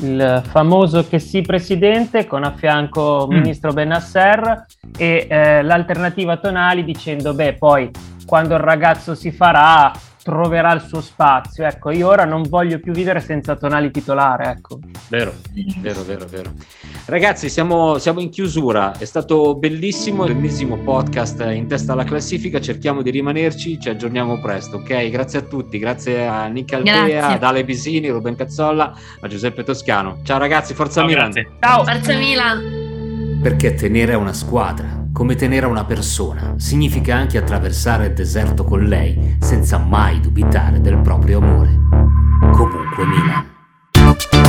il 0.00 0.42
famoso 0.46 1.06
che 1.08 1.18
sì 1.18 1.42
presidente 1.42 2.26
con 2.26 2.44
a 2.44 2.52
fianco 2.52 3.26
mm. 3.26 3.34
ministro 3.34 3.72
Benasser 3.72 4.66
e 4.96 5.26
eh, 5.28 5.62
l'alternativa 5.62 6.36
Tonali 6.36 6.84
dicendo 6.84 7.34
beh 7.34 7.54
poi 7.54 7.90
quando 8.24 8.54
il 8.54 8.60
ragazzo 8.60 9.14
si 9.14 9.32
farà 9.32 9.90
troverà 10.22 10.72
il 10.72 10.80
suo 10.80 11.00
spazio. 11.00 11.64
Ecco, 11.64 11.90
io 11.90 12.08
ora 12.08 12.24
non 12.24 12.42
voglio 12.42 12.78
più 12.78 12.92
vivere 12.92 13.20
senza 13.20 13.56
tonali 13.56 13.90
titolare. 13.90 14.50
Ecco. 14.50 14.78
Vero, 15.08 15.32
vero, 15.80 16.02
vero, 16.02 16.26
vero. 16.26 16.52
Ragazzi, 17.06 17.48
siamo, 17.48 17.98
siamo 17.98 18.20
in 18.20 18.30
chiusura. 18.30 18.96
È 18.96 19.04
stato 19.04 19.54
bellissimo, 19.56 20.26
l'ennesimo 20.26 20.76
podcast 20.78 21.40
in 21.52 21.66
testa 21.66 21.92
alla 21.92 22.04
classifica. 22.04 22.60
Cerchiamo 22.60 23.02
di 23.02 23.10
rimanerci, 23.10 23.80
ci 23.80 23.88
aggiorniamo 23.88 24.40
presto, 24.40 24.76
ok? 24.76 25.08
Grazie 25.08 25.38
a 25.38 25.42
tutti, 25.42 25.78
grazie 25.78 26.26
a 26.26 26.46
Nick 26.48 26.72
Altea, 26.74 27.28
ad 27.28 27.42
Ale 27.42 27.64
Bisini, 27.64 28.08
Ruben 28.08 28.36
Cazzolla, 28.36 28.92
a 29.20 29.26
Giuseppe 29.28 29.62
Toscano. 29.62 30.18
Ciao 30.22 30.38
ragazzi, 30.38 30.74
forza 30.74 31.00
Ciao, 31.00 31.08
Milan. 31.08 31.30
Grazie. 31.30 31.50
Ciao, 31.60 31.84
forza 31.84 32.16
Milan. 32.16 33.40
Perché 33.42 33.74
tenere 33.74 34.14
una 34.14 34.32
squadra 34.32 34.97
come 35.12 35.34
tenere 35.34 35.66
una 35.66 35.84
persona, 35.84 36.54
significa 36.56 37.16
anche 37.16 37.38
attraversare 37.38 38.06
il 38.06 38.12
deserto 38.14 38.64
con 38.64 38.84
lei 38.84 39.36
senza 39.40 39.78
mai 39.78 40.20
dubitare 40.20 40.80
del 40.80 40.98
proprio 40.98 41.38
amore. 41.38 41.78
Comunque 42.52 43.04
Milan. 43.04 44.47